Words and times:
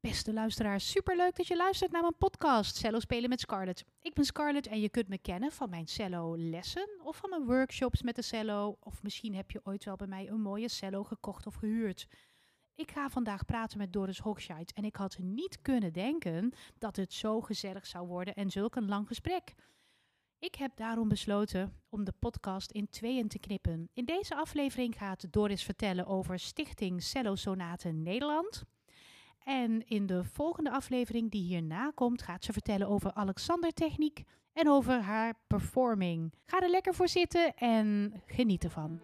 Beste 0.00 0.32
luisteraars, 0.32 0.90
superleuk 0.90 1.36
dat 1.36 1.46
je 1.46 1.56
luistert 1.56 1.92
naar 1.92 2.00
mijn 2.00 2.16
podcast 2.18 2.76
Cello 2.76 2.98
Spelen 2.98 3.28
met 3.28 3.40
Scarlett. 3.40 3.84
Ik 4.00 4.14
ben 4.14 4.24
Scarlett 4.24 4.66
en 4.66 4.80
je 4.80 4.88
kunt 4.88 5.08
me 5.08 5.18
kennen 5.18 5.52
van 5.52 5.70
mijn 5.70 5.86
cello 5.86 6.36
lessen 6.36 6.88
of 7.02 7.16
van 7.16 7.30
mijn 7.30 7.44
workshops 7.44 8.02
met 8.02 8.16
de 8.16 8.22
cello. 8.22 8.76
Of 8.80 9.02
misschien 9.02 9.34
heb 9.34 9.50
je 9.50 9.60
ooit 9.64 9.84
wel 9.84 9.96
bij 9.96 10.06
mij 10.06 10.28
een 10.28 10.40
mooie 10.40 10.68
cello 10.68 11.04
gekocht 11.04 11.46
of 11.46 11.54
gehuurd. 11.54 12.06
Ik 12.74 12.90
ga 12.90 13.10
vandaag 13.10 13.44
praten 13.44 13.78
met 13.78 13.92
Doris 13.92 14.18
Hochscheid 14.18 14.72
en 14.72 14.84
ik 14.84 14.96
had 14.96 15.18
niet 15.18 15.62
kunnen 15.62 15.92
denken 15.92 16.52
dat 16.78 16.96
het 16.96 17.12
zo 17.12 17.40
gezellig 17.40 17.86
zou 17.86 18.06
worden 18.06 18.34
en 18.34 18.50
zulk 18.50 18.76
een 18.76 18.88
lang 18.88 19.06
gesprek. 19.06 19.54
Ik 20.38 20.54
heb 20.54 20.76
daarom 20.76 21.08
besloten 21.08 21.82
om 21.88 22.04
de 22.04 22.14
podcast 22.18 22.70
in 22.70 22.88
tweeën 22.88 23.28
te 23.28 23.38
knippen. 23.38 23.88
In 23.92 24.04
deze 24.04 24.34
aflevering 24.34 24.96
gaat 24.96 25.32
Doris 25.32 25.62
vertellen 25.62 26.06
over 26.06 26.38
Stichting 26.38 27.02
Cello 27.02 27.34
Sonaten 27.34 28.02
Nederland. 28.02 28.64
En 29.48 29.86
in 29.86 30.06
de 30.06 30.24
volgende 30.24 30.70
aflevering 30.70 31.30
die 31.30 31.42
hierna 31.42 31.92
komt, 31.94 32.22
gaat 32.22 32.44
ze 32.44 32.52
vertellen 32.52 32.88
over 32.88 33.12
Alexander 33.12 33.72
Techniek 33.72 34.22
en 34.52 34.68
over 34.68 35.00
haar 35.00 35.34
performing. 35.46 36.34
Ga 36.46 36.60
er 36.60 36.70
lekker 36.70 36.94
voor 36.94 37.08
zitten 37.08 37.54
en 37.56 38.12
geniet 38.26 38.64
ervan. 38.64 39.00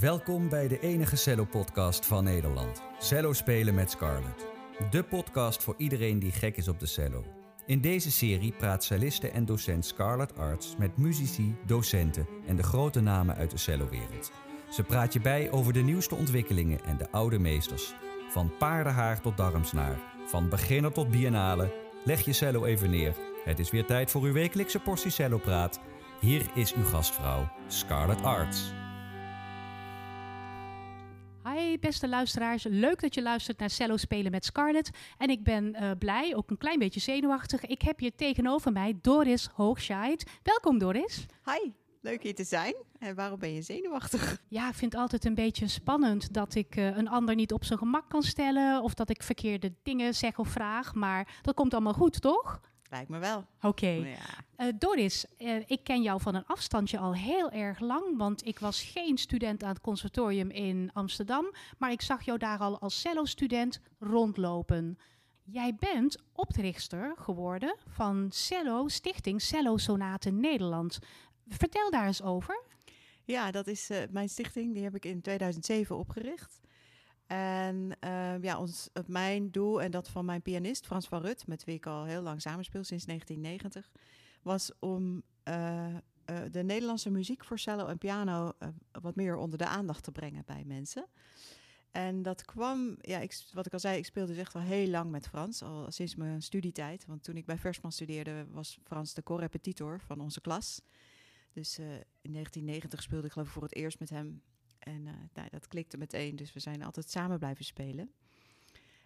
Welkom 0.00 0.48
bij 0.48 0.68
de 0.68 0.80
enige 0.80 1.16
cello-podcast 1.16 2.06
van 2.06 2.24
Nederland. 2.24 2.82
Cello 2.98 3.32
spelen 3.32 3.74
met 3.74 3.90
Scarlett. 3.90 4.46
De 4.90 5.02
podcast 5.02 5.62
voor 5.62 5.74
iedereen 5.76 6.18
die 6.18 6.32
gek 6.32 6.56
is 6.56 6.68
op 6.68 6.80
de 6.80 6.86
cello. 6.86 7.24
In 7.66 7.80
deze 7.80 8.10
serie 8.10 8.52
praat 8.52 8.84
celliste 8.84 9.30
en 9.30 9.44
docent 9.44 9.84
Scarlett 9.84 10.38
Arts 10.38 10.76
met 10.76 10.96
muzici, 10.96 11.56
docenten 11.66 12.26
en 12.46 12.56
de 12.56 12.62
grote 12.62 13.00
namen 13.00 13.36
uit 13.36 13.50
de 13.50 13.58
cellowereld. 13.58 14.32
Ze 14.70 14.82
praat 14.82 15.12
je 15.12 15.20
bij 15.20 15.50
over 15.50 15.72
de 15.72 15.80
nieuwste 15.80 16.14
ontwikkelingen 16.14 16.84
en 16.84 16.96
de 16.96 17.10
oude 17.10 17.38
meesters. 17.38 17.94
Van 18.28 18.56
paardenhaar 18.58 19.20
tot 19.20 19.36
darmsnaar, 19.36 19.98
van 20.26 20.48
beginner 20.48 20.92
tot 20.92 21.10
biennale. 21.10 21.74
Leg 22.04 22.24
je 22.24 22.32
cello 22.32 22.64
even 22.64 22.90
neer. 22.90 23.14
Het 23.44 23.58
is 23.58 23.70
weer 23.70 23.84
tijd 23.84 24.10
voor 24.10 24.22
uw 24.22 24.32
wekelijkse 24.32 24.78
portie 24.78 25.10
cellopraat. 25.10 25.80
Hier 26.20 26.50
is 26.54 26.74
uw 26.74 26.84
gastvrouw, 26.84 27.52
Scarlett 27.66 28.22
Arts. 28.22 28.72
Hi 31.44 31.78
beste 31.78 32.08
luisteraars, 32.08 32.64
leuk 32.68 33.00
dat 33.00 33.14
je 33.14 33.22
luistert 33.22 33.58
naar 33.58 33.70
Cello 33.70 33.96
Spelen 33.96 34.30
met 34.30 34.44
Scarlett. 34.44 34.90
En 35.18 35.30
ik 35.30 35.42
ben 35.42 35.76
uh, 35.80 35.90
blij, 35.98 36.36
ook 36.36 36.50
een 36.50 36.58
klein 36.58 36.78
beetje 36.78 37.00
zenuwachtig. 37.00 37.66
Ik 37.66 37.82
heb 37.82 37.98
hier 37.98 38.14
tegenover 38.14 38.72
mij 38.72 38.98
Doris 39.00 39.48
Hoogscheid. 39.52 40.30
Welkom 40.42 40.78
Doris. 40.78 41.26
Hi, 41.44 41.70
leuk 42.00 42.22
hier 42.22 42.34
te 42.34 42.44
zijn. 42.44 42.74
En 42.98 43.14
waarom 43.14 43.38
ben 43.38 43.54
je 43.54 43.62
zenuwachtig? 43.62 44.38
Ja, 44.48 44.68
ik 44.68 44.74
vind 44.74 44.92
het 44.92 45.00
altijd 45.00 45.24
een 45.24 45.34
beetje 45.34 45.68
spannend 45.68 46.32
dat 46.32 46.54
ik 46.54 46.76
uh, 46.76 46.96
een 46.96 47.08
ander 47.08 47.34
niet 47.34 47.52
op 47.52 47.64
zijn 47.64 47.78
gemak 47.78 48.08
kan 48.08 48.22
stellen. 48.22 48.82
Of 48.82 48.94
dat 48.94 49.10
ik 49.10 49.22
verkeerde 49.22 49.72
dingen 49.82 50.14
zeg 50.14 50.38
of 50.38 50.48
vraag. 50.48 50.94
Maar 50.94 51.38
dat 51.42 51.54
komt 51.54 51.74
allemaal 51.74 51.92
goed, 51.92 52.20
toch? 52.20 52.60
Lijkt 52.90 53.08
me 53.08 53.18
wel. 53.18 53.38
Oké. 53.56 53.66
Okay. 53.66 53.98
Ja. 53.98 54.66
Uh, 54.66 54.72
Doris, 54.78 55.24
uh, 55.38 55.56
ik 55.66 55.84
ken 55.84 56.02
jou 56.02 56.20
van 56.20 56.34
een 56.34 56.46
afstandje 56.46 56.98
al 56.98 57.14
heel 57.14 57.50
erg 57.50 57.80
lang, 57.80 58.16
want 58.16 58.46
ik 58.46 58.58
was 58.58 58.82
geen 58.82 59.18
student 59.18 59.62
aan 59.62 59.68
het 59.68 59.80
conservatorium 59.80 60.50
in 60.50 60.90
Amsterdam, 60.92 61.52
maar 61.78 61.90
ik 61.90 62.02
zag 62.02 62.22
jou 62.22 62.38
daar 62.38 62.58
al 62.58 62.78
als 62.78 63.00
cello-student 63.00 63.80
rondlopen. 63.98 64.98
Jij 65.44 65.74
bent 65.74 66.16
oprichter 66.32 67.14
geworden 67.16 67.76
van 67.86 68.26
Cello 68.30 68.88
Stichting 68.88 69.42
Cello 69.42 69.76
Sonaten 69.76 70.40
Nederland. 70.40 70.98
Vertel 71.50 71.90
daar 71.90 72.06
eens 72.06 72.22
over. 72.22 72.62
Ja, 73.24 73.50
dat 73.50 73.66
is 73.66 73.90
uh, 73.90 73.98
mijn 74.10 74.28
stichting. 74.28 74.74
Die 74.74 74.82
heb 74.82 74.94
ik 74.94 75.04
in 75.04 75.20
2007 75.20 75.98
opgericht. 75.98 76.60
En 77.26 77.96
uh, 78.04 78.42
ja, 78.42 78.58
ons, 78.58 78.88
mijn 79.06 79.50
doel 79.50 79.82
en 79.82 79.90
dat 79.90 80.08
van 80.08 80.24
mijn 80.24 80.42
pianist 80.42 80.86
Frans 80.86 81.08
van 81.08 81.20
Rut, 81.20 81.46
met 81.46 81.64
wie 81.64 81.74
ik 81.74 81.86
al 81.86 82.04
heel 82.04 82.22
lang 82.22 82.40
samenspeel 82.40 82.84
sinds 82.84 83.04
1990, 83.04 83.90
was 84.42 84.70
om 84.78 85.22
de 86.50 86.62
Nederlandse 86.62 87.10
muziek 87.10 87.44
voor 87.44 87.58
cello 87.58 87.86
en 87.86 87.98
piano 87.98 88.52
wat 89.00 89.14
meer 89.14 89.36
onder 89.36 89.58
de 89.58 89.66
aandacht 89.66 90.04
te 90.04 90.12
brengen 90.12 90.42
bij 90.46 90.64
mensen. 90.66 91.06
En 91.90 92.22
dat 92.22 92.44
kwam, 92.44 92.96
ja, 93.00 93.18
ik, 93.18 93.42
wat 93.52 93.66
ik 93.66 93.72
al 93.72 93.78
zei, 93.78 93.98
ik 93.98 94.04
speelde 94.04 94.32
dus 94.32 94.40
echt 94.40 94.54
al 94.54 94.60
heel 94.60 94.88
lang 94.88 95.10
met 95.10 95.28
Frans, 95.28 95.62
al 95.62 95.90
sinds 95.90 96.14
mijn 96.14 96.42
studietijd. 96.42 97.06
Want 97.06 97.22
toen 97.22 97.36
ik 97.36 97.46
bij 97.46 97.58
Versman 97.58 97.92
studeerde, 97.92 98.46
was 98.50 98.78
Frans 98.84 99.14
de 99.14 99.22
co-repetitor 99.22 100.00
van 100.00 100.20
onze 100.20 100.40
klas. 100.40 100.80
Dus 101.52 101.78
in 101.78 102.32
1990 102.32 103.02
speelde 103.02 103.26
ik 103.26 103.32
geloof 103.32 103.46
ik 103.46 103.52
voor 103.52 103.62
het 103.62 103.74
eerst 103.74 103.98
met 103.98 104.10
hem 104.10 104.42
en 104.80 105.06
uh, 105.06 105.12
nou, 105.34 105.48
dat 105.50 105.68
klikte 105.68 105.96
meteen, 105.96 106.36
dus 106.36 106.52
we 106.52 106.60
zijn 106.60 106.82
altijd 106.82 107.10
samen 107.10 107.38
blijven 107.38 107.64
spelen. 107.64 108.12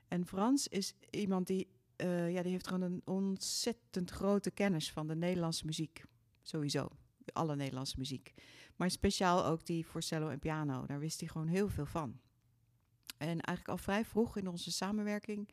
En 0.09 0.27
Frans 0.27 0.69
is 0.69 0.95
iemand 1.11 1.47
die, 1.47 1.69
uh, 1.97 2.33
ja, 2.33 2.43
die 2.43 2.53
heeft 2.53 2.67
gewoon 2.67 2.93
een 2.93 3.03
ontzettend 3.05 4.11
grote 4.11 4.51
kennis 4.51 4.93
van 4.93 5.07
de 5.07 5.17
Nederlandse 5.17 5.67
muziek. 5.67 6.05
Sowieso, 6.43 6.89
alle 7.33 7.57
Nederlandse 7.57 7.99
muziek. 7.99 8.35
Maar 8.77 8.91
speciaal 8.91 9.45
ook 9.45 9.67
die 9.67 9.87
voor 9.87 10.03
cello 10.03 10.29
en 10.29 10.39
piano, 10.39 10.87
daar 10.87 10.99
wist 10.99 11.21
hij 11.21 11.29
gewoon 11.29 11.49
heel 11.49 11.69
veel 11.69 11.87
van. 11.87 12.21
En 13.17 13.41
eigenlijk 13.41 13.69
al 13.69 13.79
vrij 13.79 14.05
vroeg 14.05 14.37
in 14.37 14.49
onze 14.49 14.73
samenwerking 14.73 15.49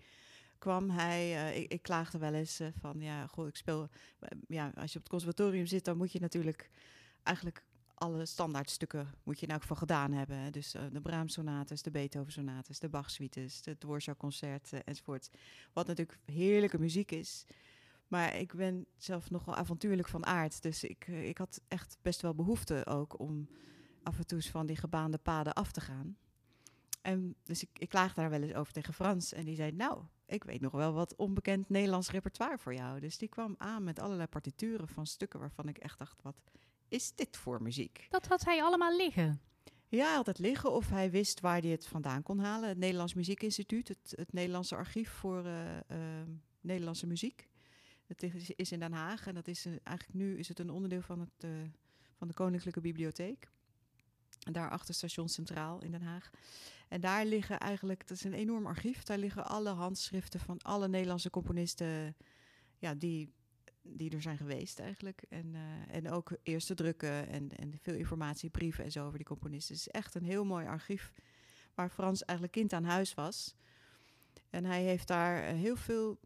kwam 0.61 0.89
hij, 0.89 1.31
uh, 1.31 1.57
ik, 1.57 1.71
ik, 1.71 1.81
klaagde 1.81 2.17
wel 2.17 2.33
eens 2.33 2.59
van, 2.79 2.99
ja, 2.99 3.27
goed, 3.27 3.47
ik 3.47 3.55
speel, 3.55 3.89
ja, 4.47 4.71
als 4.75 4.91
je 4.91 4.97
op 4.97 5.03
het 5.03 5.09
conservatorium 5.09 5.65
zit, 5.65 5.85
dan 5.85 5.97
moet 5.97 6.11
je 6.11 6.19
natuurlijk 6.19 6.69
eigenlijk 7.23 7.63
alle 7.93 8.25
standaardstukken 8.25 9.13
moet 9.23 9.39
je 9.39 9.45
in 9.45 9.51
elk 9.51 9.61
geval 9.61 9.77
gedaan 9.77 10.11
hebben. 10.11 10.51
Dus 10.51 10.71
de 10.71 11.01
Brahms-sonates, 11.01 11.81
de 11.81 11.91
Beethoven-sonates, 11.91 12.79
de 12.79 12.89
Bach-suites, 12.89 13.61
de 13.61 13.77
Dvorak-concert 13.77 14.71
uh, 14.73 14.79
enzovoort. 14.85 15.29
Wat 15.73 15.87
natuurlijk 15.87 16.19
heerlijke 16.25 16.79
muziek 16.79 17.11
is. 17.11 17.45
Maar 18.07 18.37
ik 18.37 18.53
ben 18.53 18.85
zelf 18.97 19.29
nogal 19.29 19.55
avontuurlijk 19.55 20.07
van 20.07 20.25
aard. 20.25 20.61
Dus 20.61 20.83
ik, 20.83 21.07
ik 21.07 21.37
had 21.37 21.61
echt 21.67 21.97
best 22.01 22.21
wel 22.21 22.35
behoefte 22.35 22.85
ook 22.85 23.19
om 23.19 23.47
af 24.03 24.17
en 24.17 24.27
toe 24.27 24.41
van 24.41 24.65
die 24.65 24.75
gebaande 24.77 25.17
paden 25.17 25.53
af 25.53 25.71
te 25.71 25.81
gaan. 25.81 26.17
En 27.01 27.35
dus 27.43 27.63
ik, 27.63 27.69
ik 27.73 27.89
klaagde 27.89 28.21
daar 28.21 28.29
wel 28.29 28.41
eens 28.41 28.53
over 28.53 28.73
tegen 28.73 28.93
Frans. 28.93 29.33
En 29.33 29.45
die 29.45 29.55
zei, 29.55 29.71
nou, 29.71 30.03
ik 30.25 30.43
weet 30.43 30.61
nog 30.61 30.71
wel 30.71 30.93
wat 30.93 31.15
onbekend 31.15 31.69
Nederlands 31.69 32.11
repertoire 32.11 32.57
voor 32.57 32.73
jou. 32.73 32.99
Dus 32.99 33.17
die 33.17 33.27
kwam 33.27 33.55
aan 33.57 33.83
met 33.83 33.99
allerlei 33.99 34.27
partituren 34.27 34.87
van 34.87 35.05
stukken 35.05 35.39
waarvan 35.39 35.67
ik 35.67 35.77
echt 35.77 35.99
dacht, 35.99 36.21
wat 36.21 36.35
is 36.87 37.15
dit 37.15 37.37
voor 37.37 37.61
muziek? 37.61 38.07
Dat 38.09 38.27
had 38.27 38.45
hij 38.45 38.63
allemaal 38.63 38.97
liggen. 38.97 39.41
Ja, 39.87 40.05
hij 40.05 40.15
had 40.15 40.25
het 40.25 40.39
liggen 40.39 40.71
of 40.71 40.89
hij 40.89 41.11
wist 41.11 41.39
waar 41.39 41.61
hij 41.61 41.69
het 41.69 41.87
vandaan 41.87 42.23
kon 42.23 42.39
halen. 42.39 42.69
Het 42.69 42.77
Nederlands 42.77 43.13
Muziekinstituut, 43.13 43.87
het, 43.87 44.13
het 44.15 44.33
Nederlandse 44.33 44.75
archief 44.75 45.09
voor 45.09 45.45
uh, 45.45 45.75
uh, 45.75 45.97
Nederlandse 46.61 47.07
muziek. 47.07 47.49
Het 48.05 48.23
is, 48.23 48.49
is, 48.49 48.71
in 48.71 48.79
Den 48.79 48.93
Haag 48.93 49.27
en 49.27 49.33
dat 49.33 49.47
is 49.47 49.65
uh, 49.65 49.73
eigenlijk 49.83 50.17
nu 50.17 50.37
is 50.37 50.47
het 50.47 50.59
een 50.59 50.69
onderdeel 50.69 51.01
van, 51.01 51.19
het, 51.19 51.47
van 52.13 52.27
de 52.27 52.33
Koninklijke 52.33 52.81
Bibliotheek. 52.81 53.49
En 54.45 54.53
daar 54.53 54.69
achter 54.69 54.93
Station 54.93 55.29
Centraal 55.29 55.81
in 55.81 55.91
Den 55.91 56.01
Haag. 56.01 56.29
En 56.87 57.01
daar 57.01 57.25
liggen 57.25 57.59
eigenlijk, 57.59 58.07
dat 58.07 58.17
is 58.17 58.23
een 58.23 58.33
enorm 58.33 58.65
archief, 58.65 59.03
daar 59.03 59.17
liggen 59.17 59.45
alle 59.45 59.69
handschriften 59.69 60.39
van 60.39 60.61
alle 60.61 60.87
Nederlandse 60.87 61.29
componisten 61.29 62.15
ja, 62.77 62.93
die 62.93 63.33
die 63.83 64.11
er 64.11 64.21
zijn 64.21 64.37
geweest 64.37 64.79
eigenlijk. 64.79 65.23
En, 65.29 65.53
uh, 65.53 65.95
en 65.95 66.11
ook 66.11 66.31
eerste 66.43 66.73
drukken 66.73 67.27
en, 67.27 67.49
en 67.57 67.79
veel 67.81 67.95
informatie, 67.95 68.49
brieven 68.49 68.83
en 68.83 68.91
zo 68.91 69.05
over 69.05 69.17
die 69.17 69.27
componisten. 69.27 69.75
Het 69.75 69.85
is 69.85 69.91
echt 69.91 70.15
een 70.15 70.23
heel 70.23 70.45
mooi 70.45 70.65
archief 70.65 71.11
waar 71.73 71.89
Frans 71.89 72.23
eigenlijk 72.23 72.57
kind 72.57 72.73
aan 72.73 72.83
huis 72.83 73.13
was. 73.13 73.55
En 74.49 74.65
hij 74.65 74.83
heeft 74.83 75.07
daar 75.07 75.43
heel 75.43 75.75
veel 75.75 76.19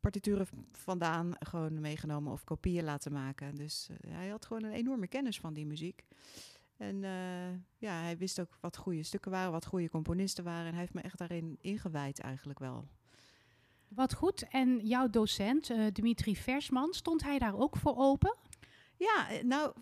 partituren 0.00 0.46
vandaan 0.72 1.34
gewoon 1.38 1.80
meegenomen 1.80 2.32
of 2.32 2.44
kopieën 2.44 2.84
laten 2.84 3.12
maken. 3.12 3.54
Dus 3.54 3.88
uh, 3.90 4.12
hij 4.12 4.28
had 4.28 4.46
gewoon 4.46 4.64
een 4.64 4.72
enorme 4.72 5.06
kennis 5.06 5.40
van 5.40 5.54
die 5.54 5.66
muziek. 5.66 6.04
En 6.76 7.02
uh, 7.02 7.50
ja, 7.76 8.00
hij 8.00 8.16
wist 8.16 8.40
ook 8.40 8.58
wat 8.60 8.76
goede 8.76 9.02
stukken 9.02 9.30
waren, 9.30 9.52
wat 9.52 9.66
goede 9.66 9.88
componisten 9.88 10.44
waren. 10.44 10.66
En 10.66 10.70
hij 10.70 10.80
heeft 10.80 10.94
me 10.94 11.00
echt 11.00 11.18
daarin 11.18 11.58
ingewijd 11.60 12.20
eigenlijk 12.20 12.58
wel. 12.58 12.88
Wat 13.88 14.14
goed. 14.14 14.48
En 14.48 14.86
jouw 14.86 15.10
docent, 15.10 15.70
uh, 15.70 15.86
Dimitri 15.92 16.36
Versman, 16.36 16.94
stond 16.94 17.22
hij 17.22 17.38
daar 17.38 17.58
ook 17.58 17.76
voor 17.76 17.96
open? 17.96 18.36
Ja, 18.96 19.28
nou, 19.42 19.72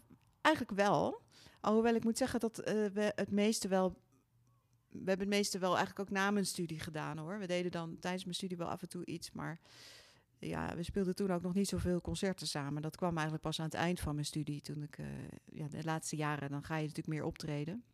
eigenlijk 0.40 0.76
wel. 0.76 1.22
Alhoewel 1.60 1.94
ik 1.94 2.04
moet 2.04 2.18
zeggen 2.18 2.40
dat 2.40 2.58
uh, 2.58 2.64
we 2.86 3.12
het 3.14 3.30
meeste 3.30 3.68
wel... 3.68 4.02
We 4.88 5.08
hebben 5.10 5.26
het 5.26 5.36
meeste 5.36 5.58
wel 5.58 5.76
eigenlijk 5.76 6.08
ook 6.08 6.16
na 6.16 6.30
mijn 6.30 6.46
studie 6.46 6.80
gedaan, 6.80 7.18
hoor. 7.18 7.38
We 7.38 7.46
deden 7.46 7.70
dan 7.70 7.98
tijdens 7.98 8.24
mijn 8.24 8.36
studie 8.36 8.56
wel 8.56 8.68
af 8.68 8.82
en 8.82 8.88
toe 8.88 9.06
iets, 9.06 9.30
maar... 9.30 9.60
Ja, 10.46 10.76
we 10.76 10.82
speelden 10.82 11.14
toen 11.14 11.30
ook 11.30 11.42
nog 11.42 11.54
niet 11.54 11.68
zoveel 11.68 12.00
concerten 12.00 12.46
samen. 12.46 12.82
Dat 12.82 12.96
kwam 12.96 13.12
eigenlijk 13.12 13.42
pas 13.42 13.58
aan 13.58 13.64
het 13.64 13.74
eind 13.74 14.00
van 14.00 14.14
mijn 14.14 14.26
studie. 14.26 14.60
Toen 14.60 14.82
ik, 14.82 14.98
uh, 14.98 15.06
ja, 15.44 15.68
de 15.68 15.84
laatste 15.84 16.16
jaren, 16.16 16.50
dan 16.50 16.64
ga 16.64 16.74
je 16.74 16.80
natuurlijk 16.80 17.08
meer 17.08 17.24
optreden. 17.24 17.84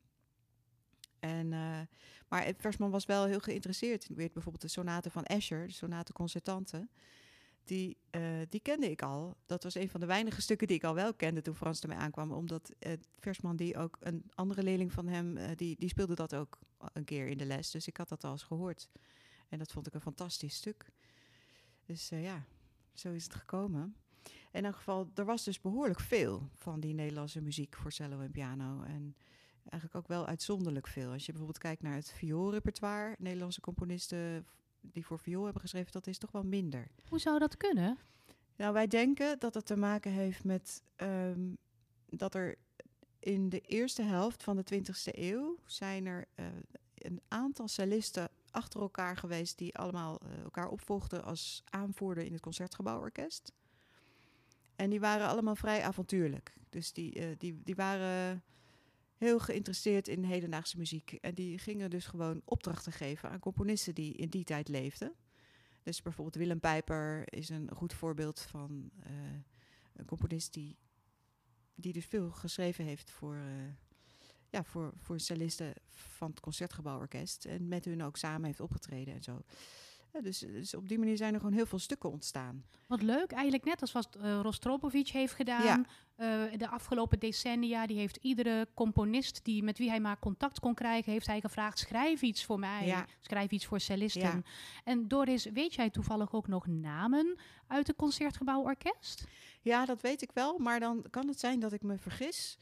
En, 1.19 1.53
uh, 1.53 1.81
maar 2.29 2.53
Versman 2.57 2.91
was 2.91 3.07
wel 3.07 3.25
heel 3.25 3.41
geïnteresseerd. 3.41 4.11
Ik 4.11 4.17
weet 4.17 4.33
bijvoorbeeld 4.33 4.63
de 4.63 4.69
sonaten 4.69 5.11
van 5.11 5.25
Escher, 5.25 5.67
de 5.67 5.73
sonaten 5.73 6.15
concertante. 6.15 6.89
die, 7.65 7.97
eh, 8.11 8.23
die 8.49 8.61
kende 8.61 8.91
ik 8.91 9.03
al. 9.03 9.37
Dat 9.47 9.63
was 9.63 9.75
een 9.75 9.89
van 9.89 10.01
de 10.01 10.07
weinige 10.07 10.41
stukken 10.41 10.67
die 10.67 10.77
ik 10.77 10.85
al 10.85 10.95
wel 10.95 11.15
kende 11.15 11.43
toen 11.43 11.55
Frans 11.55 11.81
ermee 11.81 11.99
aankwam. 11.99 12.33
Omdat 12.33 12.73
uh, 12.87 12.93
Versman, 13.19 13.57
die 13.57 13.77
ook 13.77 13.97
een 14.01 14.31
andere 14.35 14.63
leerling 14.63 14.93
van 14.93 15.07
hem, 15.07 15.57
die, 15.57 15.77
die 15.79 15.89
speelde 15.89 16.15
dat 16.15 16.35
ook 16.35 16.59
een 16.93 17.05
keer 17.05 17.27
in 17.27 17.39
de 17.39 17.45
les. 17.45 17.71
Dus 17.71 17.87
ik 17.87 17.97
had 17.97 18.09
dat 18.09 18.25
al 18.25 18.31
eens 18.31 18.43
gehoord. 18.43 18.89
En 19.49 19.59
dat 19.59 19.73
vond 19.73 19.87
ik 19.87 19.95
een 19.95 20.01
fantastisch 20.01 20.55
stuk. 20.55 20.91
Dus 21.91 22.09
ja, 22.09 22.45
zo 22.95 23.13
is 23.13 23.25
het 23.25 23.35
gekomen. 23.35 23.95
In 24.53 24.65
elk 24.65 24.77
geval, 24.77 25.11
er 25.15 25.25
was 25.25 25.45
dus 25.45 25.61
behoorlijk 25.61 26.01
veel 26.01 26.49
van 26.55 26.81
die 26.81 26.95
Nederlandse 26.95 27.41
muziek 27.41 27.77
voor 27.77 27.93
cello 27.93 28.21
en 28.21 28.31
piano. 28.31 28.83
En 28.83 29.17
eigenlijk 29.63 29.95
ook 29.95 30.09
wel 30.09 30.27
uitzonderlijk 30.27 30.87
veel. 30.87 31.13
Als 31.13 31.27
je 31.27 31.33
bijvoorbeeld 31.33 31.63
kijkt 31.63 31.83
naar 31.83 31.95
het 31.95 32.13
vioolrepertoire, 32.13 33.17
Nederlandse 33.19 33.61
componisten 33.61 34.47
die 34.81 35.07
voor 35.07 35.19
viool 35.19 35.45
hebben 35.45 35.63
geschreven, 35.63 35.93
dat 35.93 36.07
is 36.07 36.19
toch 36.19 36.33
wel 36.33 36.45
minder. 36.45 36.91
Hoe 37.09 37.21
zou 37.21 37.39
dat 37.39 37.57
kunnen? 37.57 37.99
Nou, 38.57 38.73
wij 38.73 38.87
denken 38.87 39.39
dat 39.39 39.55
het 39.55 39.67
te 39.67 39.77
maken 39.77 40.13
heeft 40.13 40.45
met 40.45 40.83
um, 40.97 41.57
dat 42.07 42.35
er 42.35 42.57
in 43.19 43.49
de 43.49 43.61
eerste 43.61 44.03
helft 44.03 44.43
van 44.43 44.57
de 44.57 44.65
20e 44.75 45.15
eeuw 45.19 45.57
zijn 45.67 46.07
er 46.07 46.25
uh, 46.37 46.47
een 46.95 47.21
aantal 47.29 47.69
cellisten 47.69 48.29
achter 48.51 48.81
elkaar 48.81 49.17
geweest 49.17 49.59
die 49.59 49.77
allemaal 49.77 50.21
uh, 50.23 50.43
elkaar 50.43 50.69
opvolgden 50.69 51.25
als 51.25 51.63
aanvoerder 51.65 52.25
in 52.25 52.33
het 52.33 52.41
concertgebouworkest. 52.41 53.53
En 54.77 54.91
die 54.91 55.01
waren 55.01 55.29
allemaal 55.29 55.57
vrij 55.57 55.83
avontuurlijk. 55.83 56.55
Dus 56.69 56.93
die, 56.93 57.15
uh, 57.15 57.35
die, 57.39 57.61
die 57.65 57.75
waren 57.75 58.43
heel 59.17 59.39
geïnteresseerd 59.39 60.09
in 60.09 60.25
hedendaagse 60.25 60.79
muziek. 60.79 61.13
En 61.13 61.35
die 61.35 61.59
gingen 61.59 61.91
dus 61.91 62.07
gewoon 62.07 62.43
opdrachten 62.45 62.93
geven 62.93 63.31
aan 63.31 63.39
componisten 63.39 63.95
die 63.95 64.15
in 64.15 64.29
die 64.29 64.45
tijd 64.45 64.69
leefden. 64.69 65.15
Dus 65.83 66.03
bijvoorbeeld 66.03 66.37
Willem 66.37 66.61
Pijper 66.61 67.33
is 67.33 67.49
een 67.49 67.71
goed 67.75 67.95
voorbeeld 67.95 68.41
van 68.41 68.91
uh, 69.07 69.13
een 69.93 70.05
componist 70.05 70.53
die, 70.53 70.79
die 71.75 71.93
dus 71.93 72.07
veel 72.07 72.31
geschreven 72.31 72.85
heeft 72.85 73.11
voor, 73.11 73.37
ja, 74.51 74.65
voor, 74.65 74.93
voor 74.97 75.21
cellisten 75.21 75.73
van 75.89 76.31
het 76.31 76.41
Concertgebouworkest. 76.41 77.45
En 77.45 77.69
met 77.69 77.85
hun 77.85 78.03
ook 78.03 78.17
samen 78.17 78.45
heeft 78.45 78.61
opgetreden 78.61 79.15
en 79.15 79.23
zo. 79.23 79.43
Ja, 80.13 80.21
dus, 80.21 80.39
dus, 80.39 80.75
op 80.75 80.89
die 80.89 80.99
manier 80.99 81.17
zijn 81.17 81.35
er 81.35 81.41
gewoon 81.41 81.55
heel 81.55 81.67
veel 81.67 81.79
stukken 81.79 82.11
ontstaan. 82.11 82.65
Wat 82.87 83.03
leuk, 83.03 83.33
eigenlijk 83.33 83.65
net 83.65 83.81
als 83.81 83.93
wat 83.93 84.17
uh, 84.17 84.41
Rostropovic 84.43 85.09
heeft 85.09 85.35
gedaan. 85.35 85.87
Ja. 86.17 86.49
Uh, 86.51 86.59
de 86.59 86.69
afgelopen 86.69 87.19
decennia, 87.19 87.87
die 87.87 87.97
heeft 87.97 88.17
iedere 88.17 88.69
componist 88.75 89.45
die, 89.45 89.63
met 89.63 89.79
wie 89.79 89.89
hij 89.89 90.01
maar 90.01 90.19
contact 90.19 90.61
kon 90.61 90.75
krijgen, 90.75 91.13
heeft 91.13 91.27
hij 91.27 91.41
gevraagd, 91.41 91.79
schrijf 91.79 92.23
iets 92.23 92.45
voor 92.45 92.59
mij, 92.59 92.87
ja. 92.87 93.07
schrijf 93.21 93.51
iets 93.51 93.67
voor 93.67 93.81
cellisten. 93.81 94.45
En 94.85 95.09
Doris, 95.09 95.45
weet 95.45 95.75
jij 95.75 95.91
toevallig 95.91 96.33
ook 96.33 96.49
nog 96.49 96.67
namen 96.67 97.39
uit 97.67 97.87
het 97.87 97.97
Concertgebouworkest? 97.97 99.25
Ja, 99.63 99.85
dat 99.85 100.01
weet 100.01 100.23
ik 100.23 100.31
wel, 100.35 100.59
maar 100.59 100.81
dan 100.81 101.05
kan 101.11 101.29
het 101.29 101.41
zijn 101.41 101.61
dat 101.61 101.73
ik 101.73 101.83
me 101.83 101.99
vergis 101.99 102.59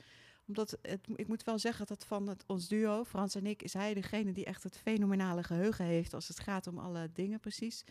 omdat 0.48 0.78
het, 0.82 1.00
ik 1.14 1.28
moet 1.28 1.44
wel 1.44 1.58
zeggen 1.58 1.86
dat 1.86 2.04
van 2.04 2.26
het, 2.26 2.44
ons 2.46 2.68
duo, 2.68 3.04
Frans 3.04 3.34
en 3.34 3.46
ik, 3.46 3.62
is 3.62 3.72
hij 3.72 3.94
degene 3.94 4.32
die 4.32 4.44
echt 4.44 4.62
het 4.62 4.78
fenomenale 4.78 5.42
geheugen 5.42 5.84
heeft 5.84 6.14
als 6.14 6.28
het 6.28 6.40
gaat 6.40 6.66
om 6.66 6.78
alle 6.78 7.10
dingen 7.12 7.40
precies. 7.40 7.84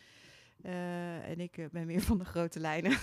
Uh, 0.63 1.30
en 1.30 1.39
ik 1.39 1.57
uh, 1.57 1.69
ben 1.69 1.86
meer 1.86 2.01
van 2.12 2.18
de 2.18 2.25
grote 2.25 2.59
lijnen. 2.59 2.98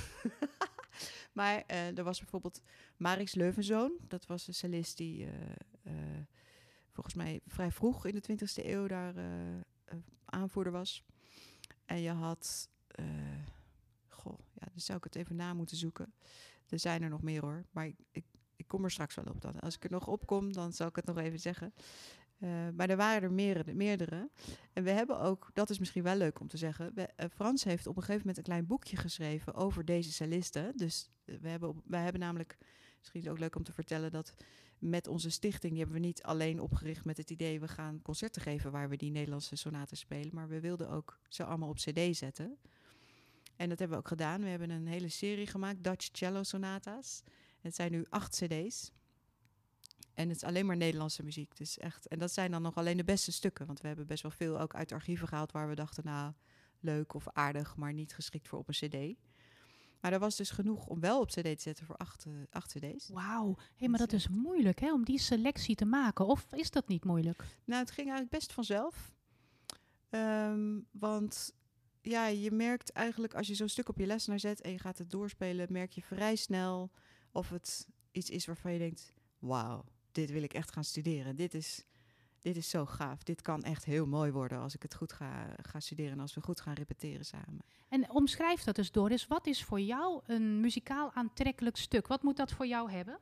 maar 1.33 1.63
uh, 1.71 1.99
er 1.99 2.05
was 2.05 2.19
bijvoorbeeld 2.21 2.63
Marix 2.97 3.35
Leuvenzoon. 3.35 3.93
Dat 4.09 4.27
was 4.27 4.47
een 4.49 4.55
cellist 4.55 4.97
die 4.97 5.29
volgens 6.91 7.15
mij 7.15 7.41
vrij 7.47 7.71
vroeg 7.71 8.07
in 8.07 8.15
de 8.15 8.23
20e 8.33 8.65
eeuw 8.65 8.87
daar 8.87 9.15
aanvoerder 10.25 10.73
was. 10.73 11.05
En 11.85 12.01
je 12.01 12.11
had, 12.11 12.69
goh, 14.09 14.39
ja, 14.53 14.67
dan 14.67 14.81
zou 14.81 14.99
ik 14.99 15.05
het 15.05 15.15
even 15.15 15.37
na 15.37 15.55
moeten 15.55 15.77
zoeken. 15.77 16.15
Er 16.69 16.79
zijn 16.79 17.03
er 17.03 17.09
nog 17.09 17.23
meer 17.23 17.41
hoor, 17.41 17.65
maar 17.71 17.91
ik 18.11 18.25
ik 18.65 18.71
kom 18.71 18.85
er 18.85 18.91
straks 18.91 19.15
wel 19.15 19.25
op 19.25 19.41
dan. 19.41 19.61
Als 19.61 19.75
ik 19.75 19.85
er 19.85 19.91
nog 19.91 20.07
opkom, 20.07 20.53
dan 20.53 20.73
zal 20.73 20.89
ik 20.89 20.97
het 20.97 21.05
nog 21.05 21.19
even 21.19 21.41
zeggen. 21.41 21.75
Uh, 22.39 22.51
maar 22.77 22.91
er 22.91 22.97
waren 22.97 23.23
er 23.23 23.33
meerdere, 23.33 23.75
meerdere. 23.75 24.31
En 24.73 24.85
we 24.85 24.91
hebben 24.91 25.21
ook, 25.21 25.51
dat 25.53 25.71
is 25.71 25.79
misschien 25.79 26.03
wel 26.03 26.17
leuk 26.17 26.41
om 26.41 26.49
te 26.49 26.57
zeggen. 26.57 26.95
We, 26.95 27.09
uh, 27.17 27.27
Frans 27.35 27.65
heeft 27.65 27.87
op 27.87 27.97
een 27.97 28.03
gegeven 28.03 28.21
moment 28.21 28.39
een 28.39 28.53
klein 28.53 28.67
boekje 28.67 28.97
geschreven 28.97 29.55
over 29.55 29.85
deze 29.85 30.13
cellisten. 30.13 30.77
Dus 30.77 31.11
uh, 31.25 31.37
we 31.41 31.49
hebben, 31.49 31.69
op, 31.69 31.83
hebben 31.91 32.21
namelijk, 32.21 32.59
misschien 32.99 33.21
is 33.21 33.27
het 33.27 33.35
ook 33.35 33.41
leuk 33.41 33.57
om 33.57 33.63
te 33.63 33.73
vertellen 33.73 34.11
dat 34.11 34.35
met 34.79 35.09
onze 35.09 35.31
stichting, 35.31 35.73
die 35.73 35.83
hebben 35.83 36.01
we 36.01 36.07
niet 36.07 36.23
alleen 36.23 36.61
opgericht 36.61 37.05
met 37.05 37.17
het 37.17 37.31
idee 37.31 37.61
we 37.61 37.69
gaan 37.69 38.03
concerten 38.03 38.43
geven 38.43 38.71
waar 38.71 38.89
we 38.89 38.97
die 38.97 39.11
Nederlandse 39.11 39.57
sonaten 39.57 39.97
spelen. 39.97 40.35
Maar 40.35 40.49
we 40.49 40.61
wilden 40.61 40.91
ook 40.91 41.19
ze 41.29 41.45
allemaal 41.45 41.69
op 41.69 41.77
CD 41.77 42.17
zetten. 42.17 42.59
En 43.57 43.69
dat 43.69 43.79
hebben 43.79 43.97
we 43.97 44.03
ook 44.03 44.09
gedaan. 44.09 44.43
We 44.43 44.49
hebben 44.49 44.71
een 44.71 44.87
hele 44.87 45.09
serie 45.09 45.47
gemaakt, 45.47 45.85
Dutch 45.85 46.09
Cello 46.13 46.43
Sonata's. 46.43 47.23
Het 47.65 47.75
zijn 47.75 47.93
nu 47.93 48.05
acht 48.09 48.41
cd's. 48.43 48.93
En 50.15 50.29
het 50.29 50.37
is 50.37 50.45
alleen 50.45 50.67
maar 50.67 50.77
Nederlandse 50.77 51.23
muziek. 51.23 51.57
Dus 51.57 51.79
echt, 51.79 52.07
en 52.07 52.19
dat 52.19 52.33
zijn 52.33 52.51
dan 52.51 52.63
nog 52.63 52.75
alleen 52.75 52.97
de 52.97 53.05
beste 53.05 53.33
stukken. 53.33 53.67
Want 53.67 53.81
we 53.81 53.87
hebben 53.87 54.07
best 54.07 54.23
wel 54.23 54.31
veel 54.31 54.61
ook 54.61 54.75
uit 54.75 54.93
archieven 54.93 55.29
gehaald 55.29 55.53
waar 55.53 55.69
we 55.69 55.75
dachten, 55.75 56.05
nou, 56.05 56.33
leuk 56.81 57.15
of 57.15 57.29
aardig, 57.33 57.77
maar 57.77 57.93
niet 57.93 58.15
geschikt 58.15 58.49
voor 58.49 58.59
op 58.59 58.69
een 58.69 58.75
cd. 58.75 59.19
Maar 60.01 60.13
er 60.13 60.19
was 60.19 60.37
dus 60.37 60.51
genoeg 60.51 60.87
om 60.87 61.01
wel 61.01 61.21
op 61.21 61.29
cd 61.29 61.43
te 61.43 61.57
zetten 61.59 61.87
voor 61.87 61.97
acht, 61.97 62.27
uh, 62.27 62.33
acht 62.51 62.73
cd's. 62.73 63.09
Wauw, 63.09 63.57
hey, 63.77 63.89
maar 63.89 63.99
dat 63.99 64.13
is 64.13 64.29
moeilijk 64.29 64.81
hè, 64.81 64.93
om 64.93 65.05
die 65.05 65.19
selectie 65.19 65.75
te 65.75 65.85
maken. 65.85 66.27
Of 66.27 66.47
is 66.53 66.71
dat 66.71 66.89
niet 66.89 67.05
moeilijk? 67.05 67.45
Nou, 67.65 67.81
het 67.81 67.91
ging 67.91 68.09
eigenlijk 68.09 68.37
best 68.37 68.53
vanzelf. 68.53 69.15
Um, 70.11 70.87
want 70.91 71.55
ja, 72.01 72.27
je 72.27 72.51
merkt 72.51 72.91
eigenlijk 72.91 73.35
als 73.35 73.47
je 73.47 73.55
zo'n 73.55 73.69
stuk 73.69 73.89
op 73.89 73.99
je 73.99 74.07
lesnaar 74.07 74.41
zet 74.41 74.61
en 74.61 74.71
je 74.71 74.79
gaat 74.79 74.99
het 74.99 75.11
doorspelen, 75.11 75.73
merk 75.73 75.91
je 75.91 76.03
vrij 76.03 76.37
snel 76.37 76.91
of 77.35 77.51
het 77.51 77.89
iets 78.13 78.31
is 78.31 78.47
waarvan 78.47 78.73
je 78.73 78.79
denkt: 78.79 79.13
wauw, 79.39 79.85
dit 80.13 80.31
wil 80.31 80.43
ik 80.43 80.53
echt 80.53 80.73
gaan 80.73 80.85
studeren. 80.85 81.37
Dit 81.37 81.55
is, 81.55 81.85
dit 82.41 82.57
is 82.57 82.69
zo 82.69 82.87
gaaf. 82.87 83.23
Dit 83.23 83.43
kan 83.43 83.63
echt 83.63 83.85
heel 83.85 84.07
mooi 84.07 84.33
worden 84.33 84.59
als 84.59 84.75
ik 84.75 84.83
het 84.83 84.95
goed 84.95 85.13
ga, 85.13 85.55
ga 85.63 85.81
studeren 85.81 86.13
en 86.13 86.21
als 86.21 86.35
we 86.35 86.41
goed 86.41 86.61
gaan 86.61 86.75
repeteren 86.75 87.25
samen. 87.25 87.65
En 87.89 88.11
omschrijf 88.11 88.63
dat 88.63 88.75
dus, 88.75 88.93
Doris. 88.93 89.27
Wat 89.27 89.47
is 89.47 89.65
voor 89.65 89.81
jou 89.81 90.21
een 90.27 90.61
muzikaal 90.61 91.13
aantrekkelijk 91.13 91.77
stuk? 91.77 92.07
Wat 92.07 92.23
moet 92.23 92.37
dat 92.37 92.53
voor 92.53 92.67
jou 92.67 92.91
hebben? 92.91 93.19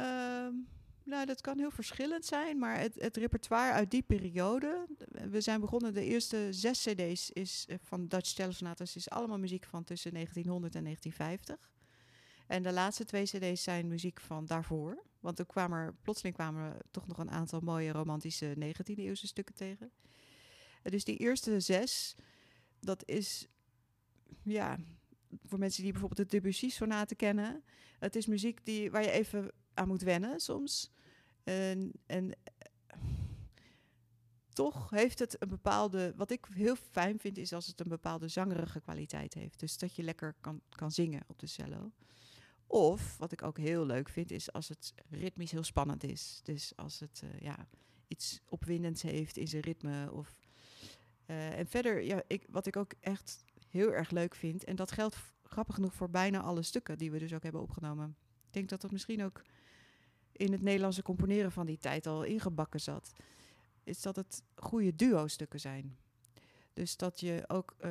Um, 0.00 0.68
nou, 1.04 1.26
dat 1.26 1.40
kan 1.40 1.58
heel 1.58 1.70
verschillend 1.70 2.24
zijn, 2.24 2.58
maar 2.58 2.78
het, 2.78 2.94
het, 2.94 3.16
repertoire 3.16 3.72
uit 3.72 3.90
die 3.90 4.02
periode. 4.02 4.86
We 5.30 5.40
zijn 5.40 5.60
begonnen, 5.60 5.94
de 5.94 6.04
eerste 6.04 6.48
zes 6.50 6.82
CD's 6.82 7.30
is, 7.30 7.64
eh, 7.68 7.76
van 7.82 8.08
Dutch 8.08 8.28
Cello 8.28 8.50
Sonatas 8.50 8.96
is 8.96 9.10
allemaal 9.10 9.38
muziek 9.38 9.64
van 9.64 9.84
tussen 9.84 10.12
1900 10.12 10.74
en 10.74 10.82
1950. 10.82 11.70
En 12.48 12.62
de 12.62 12.72
laatste 12.72 13.04
twee 13.04 13.24
cd's 13.24 13.62
zijn 13.62 13.88
muziek 13.88 14.20
van 14.20 14.46
daarvoor. 14.46 15.04
Want 15.20 15.38
er 15.38 15.46
kwamen 15.46 15.78
er, 15.78 15.94
plotseling 16.02 16.34
kwamen 16.34 16.62
er 16.62 16.80
toch 16.90 17.06
nog 17.06 17.18
een 17.18 17.30
aantal 17.30 17.60
mooie 17.60 17.92
romantische 17.92 18.54
19e 18.58 18.94
eeuwse 18.94 19.26
stukken 19.26 19.54
tegen. 19.54 19.90
Dus 20.82 21.04
die 21.04 21.16
eerste 21.16 21.60
zes, 21.60 22.14
dat 22.80 23.02
is, 23.06 23.46
ja, 24.42 24.78
voor 25.44 25.58
mensen 25.58 25.82
die 25.82 25.92
bijvoorbeeld 25.92 26.30
de 26.30 26.36
Debussy-sonaten 26.36 27.16
kennen. 27.16 27.62
Het 27.98 28.16
is 28.16 28.26
muziek 28.26 28.64
die, 28.64 28.90
waar 28.90 29.02
je 29.02 29.10
even 29.10 29.52
aan 29.74 29.88
moet 29.88 30.02
wennen 30.02 30.40
soms. 30.40 30.90
En, 31.44 31.92
en 32.06 32.32
toch 34.52 34.90
heeft 34.90 35.18
het 35.18 35.42
een 35.42 35.48
bepaalde. 35.48 36.12
Wat 36.16 36.30
ik 36.30 36.46
heel 36.52 36.76
fijn 36.76 37.18
vind, 37.18 37.38
is 37.38 37.52
als 37.52 37.66
het 37.66 37.80
een 37.80 37.88
bepaalde 37.88 38.28
zangerige 38.28 38.80
kwaliteit 38.80 39.34
heeft. 39.34 39.60
Dus 39.60 39.78
dat 39.78 39.96
je 39.96 40.02
lekker 40.02 40.34
kan, 40.40 40.60
kan 40.68 40.90
zingen 40.90 41.22
op 41.26 41.38
de 41.38 41.46
cello. 41.46 41.92
Of, 42.70 43.16
wat 43.16 43.32
ik 43.32 43.42
ook 43.42 43.58
heel 43.58 43.86
leuk 43.86 44.08
vind, 44.08 44.30
is 44.30 44.52
als 44.52 44.68
het 44.68 44.94
ritmisch 45.10 45.50
heel 45.50 45.62
spannend 45.62 46.04
is. 46.04 46.40
Dus 46.42 46.72
als 46.76 47.00
het 47.00 47.22
uh, 47.24 47.40
ja, 47.40 47.66
iets 48.08 48.40
opwindends 48.48 49.02
heeft 49.02 49.36
in 49.36 49.48
zijn 49.48 49.62
ritme. 49.62 50.12
Of, 50.12 50.36
uh, 51.26 51.58
en 51.58 51.66
verder, 51.66 52.02
ja, 52.02 52.22
ik, 52.26 52.46
wat 52.48 52.66
ik 52.66 52.76
ook 52.76 52.92
echt 53.00 53.44
heel 53.68 53.92
erg 53.92 54.10
leuk 54.10 54.34
vind, 54.34 54.64
en 54.64 54.76
dat 54.76 54.92
geldt 54.92 55.16
grappig 55.42 55.74
genoeg 55.74 55.94
voor 55.94 56.10
bijna 56.10 56.40
alle 56.40 56.62
stukken 56.62 56.98
die 56.98 57.10
we 57.10 57.18
dus 57.18 57.34
ook 57.34 57.42
hebben 57.42 57.60
opgenomen. 57.60 58.16
Ik 58.46 58.52
denk 58.52 58.68
dat 58.68 58.80
dat 58.80 58.90
misschien 58.90 59.24
ook 59.24 59.42
in 60.32 60.52
het 60.52 60.62
Nederlandse 60.62 61.02
componeren 61.02 61.52
van 61.52 61.66
die 61.66 61.78
tijd 61.78 62.06
al 62.06 62.22
ingebakken 62.22 62.80
zat. 62.80 63.12
Is 63.84 64.02
dat 64.02 64.16
het 64.16 64.42
goede 64.54 64.94
duo-stukken 64.96 65.60
zijn. 65.60 65.96
Dus 66.72 66.96
dat 66.96 67.20
je 67.20 67.44
ook 67.46 67.76
uh, 67.80 67.90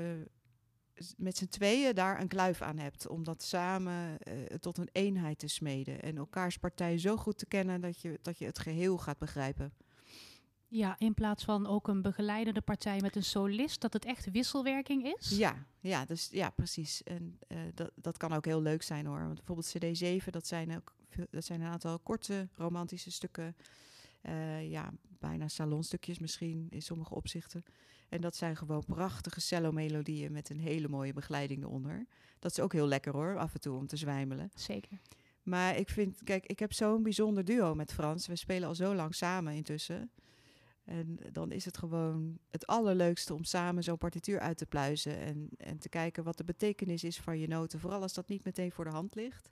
met 1.17 1.37
z'n 1.37 1.47
tweeën 1.47 1.95
daar 1.95 2.21
een 2.21 2.27
kluif 2.27 2.61
aan 2.61 2.77
hebt. 2.77 3.07
Om 3.07 3.23
dat 3.23 3.43
samen 3.43 4.17
uh, 4.27 4.43
tot 4.59 4.77
een 4.77 4.89
eenheid 4.91 5.39
te 5.39 5.47
smeden. 5.47 6.01
En 6.01 6.17
elkaars 6.17 6.57
partij 6.57 6.97
zo 6.97 7.17
goed 7.17 7.37
te 7.37 7.45
kennen 7.45 7.81
dat 7.81 8.01
je, 8.01 8.19
dat 8.21 8.37
je 8.37 8.45
het 8.45 8.59
geheel 8.59 8.97
gaat 8.97 9.17
begrijpen. 9.17 9.73
Ja, 10.69 10.95
in 10.99 11.13
plaats 11.13 11.43
van 11.43 11.67
ook 11.67 11.87
een 11.87 12.01
begeleidende 12.01 12.61
partij 12.61 13.01
met 13.01 13.15
een 13.15 13.23
solist, 13.23 13.81
dat 13.81 13.93
het 13.93 14.05
echt 14.05 14.31
wisselwerking 14.31 15.15
is? 15.17 15.29
Ja, 15.29 15.65
ja, 15.79 16.05
dus, 16.05 16.29
ja 16.31 16.49
precies. 16.49 17.03
En 17.03 17.39
uh, 17.47 17.59
dat, 17.73 17.91
dat 17.95 18.17
kan 18.17 18.33
ook 18.33 18.45
heel 18.45 18.61
leuk 18.61 18.81
zijn 18.81 19.05
hoor. 19.05 19.19
Want 19.19 19.43
bijvoorbeeld 19.43 19.77
CD7, 19.77 20.29
dat 20.29 20.47
zijn, 20.47 20.75
ook, 20.75 20.95
dat 21.29 21.45
zijn 21.45 21.61
een 21.61 21.67
aantal 21.67 21.99
korte 21.99 22.47
romantische 22.55 23.11
stukken. 23.11 23.55
Eh, 24.21 24.69
ja, 24.69 24.93
bijna 25.19 25.47
salonstukjes 25.47 26.19
misschien 26.19 26.67
in 26.69 26.81
sommige 26.81 27.15
opzichten. 27.15 27.63
En 28.09 28.21
dat 28.21 28.35
zijn 28.35 28.55
gewoon 28.55 28.85
prachtige 28.85 29.41
cello-melodieën 29.41 30.31
met 30.31 30.49
een 30.49 30.59
hele 30.59 30.87
mooie 30.87 31.13
begeleiding 31.13 31.63
eronder. 31.63 32.05
Dat 32.39 32.51
is 32.51 32.59
ook 32.59 32.73
heel 32.73 32.87
lekker 32.87 33.13
hoor, 33.13 33.37
af 33.37 33.53
en 33.53 33.59
toe 33.59 33.77
om 33.77 33.87
te 33.87 33.97
zwijmelen. 33.97 34.51
Zeker. 34.55 34.99
Maar 35.43 35.77
ik 35.77 35.89
vind, 35.89 36.23
kijk, 36.23 36.45
ik 36.45 36.59
heb 36.59 36.73
zo'n 36.73 37.03
bijzonder 37.03 37.45
duo 37.45 37.75
met 37.75 37.93
Frans. 37.93 38.27
We 38.27 38.35
spelen 38.35 38.67
al 38.67 38.75
zo 38.75 38.95
lang 38.95 39.15
samen 39.15 39.53
intussen. 39.53 40.11
En 40.83 41.19
dan 41.31 41.51
is 41.51 41.65
het 41.65 41.77
gewoon 41.77 42.37
het 42.49 42.67
allerleukste 42.67 43.33
om 43.33 43.43
samen 43.43 43.83
zo'n 43.83 43.97
partituur 43.97 44.39
uit 44.39 44.57
te 44.57 44.65
pluizen. 44.65 45.17
En, 45.19 45.49
en 45.57 45.77
te 45.77 45.89
kijken 45.89 46.23
wat 46.23 46.37
de 46.37 46.43
betekenis 46.43 47.03
is 47.03 47.19
van 47.19 47.39
je 47.39 47.47
noten. 47.47 47.79
Vooral 47.79 48.01
als 48.01 48.13
dat 48.13 48.27
niet 48.27 48.43
meteen 48.43 48.71
voor 48.71 48.83
de 48.83 48.89
hand 48.89 49.15
ligt. 49.15 49.51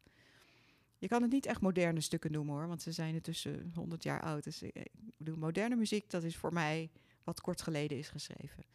Je 0.97 1.07
kan 1.07 1.21
het 1.21 1.31
niet 1.31 1.45
echt 1.45 1.61
moderne 1.61 2.01
stukken 2.01 2.31
noemen 2.31 2.55
hoor, 2.55 2.67
want 2.67 2.81
ze 2.81 2.91
zijn 2.91 3.13
intussen 3.13 3.71
100 3.75 4.03
jaar 4.03 4.21
oud. 4.21 4.43
Dus 4.43 4.61
ik, 4.61 4.75
ik 4.75 4.91
bedoel, 5.17 5.37
moderne 5.37 5.75
muziek, 5.75 6.09
dat 6.09 6.23
is 6.23 6.37
voor 6.37 6.53
mij 6.53 6.89
wat 7.25 7.41
kort 7.41 7.61
geleden 7.61 7.97
is 7.97 8.09
geschreven. 8.09 8.65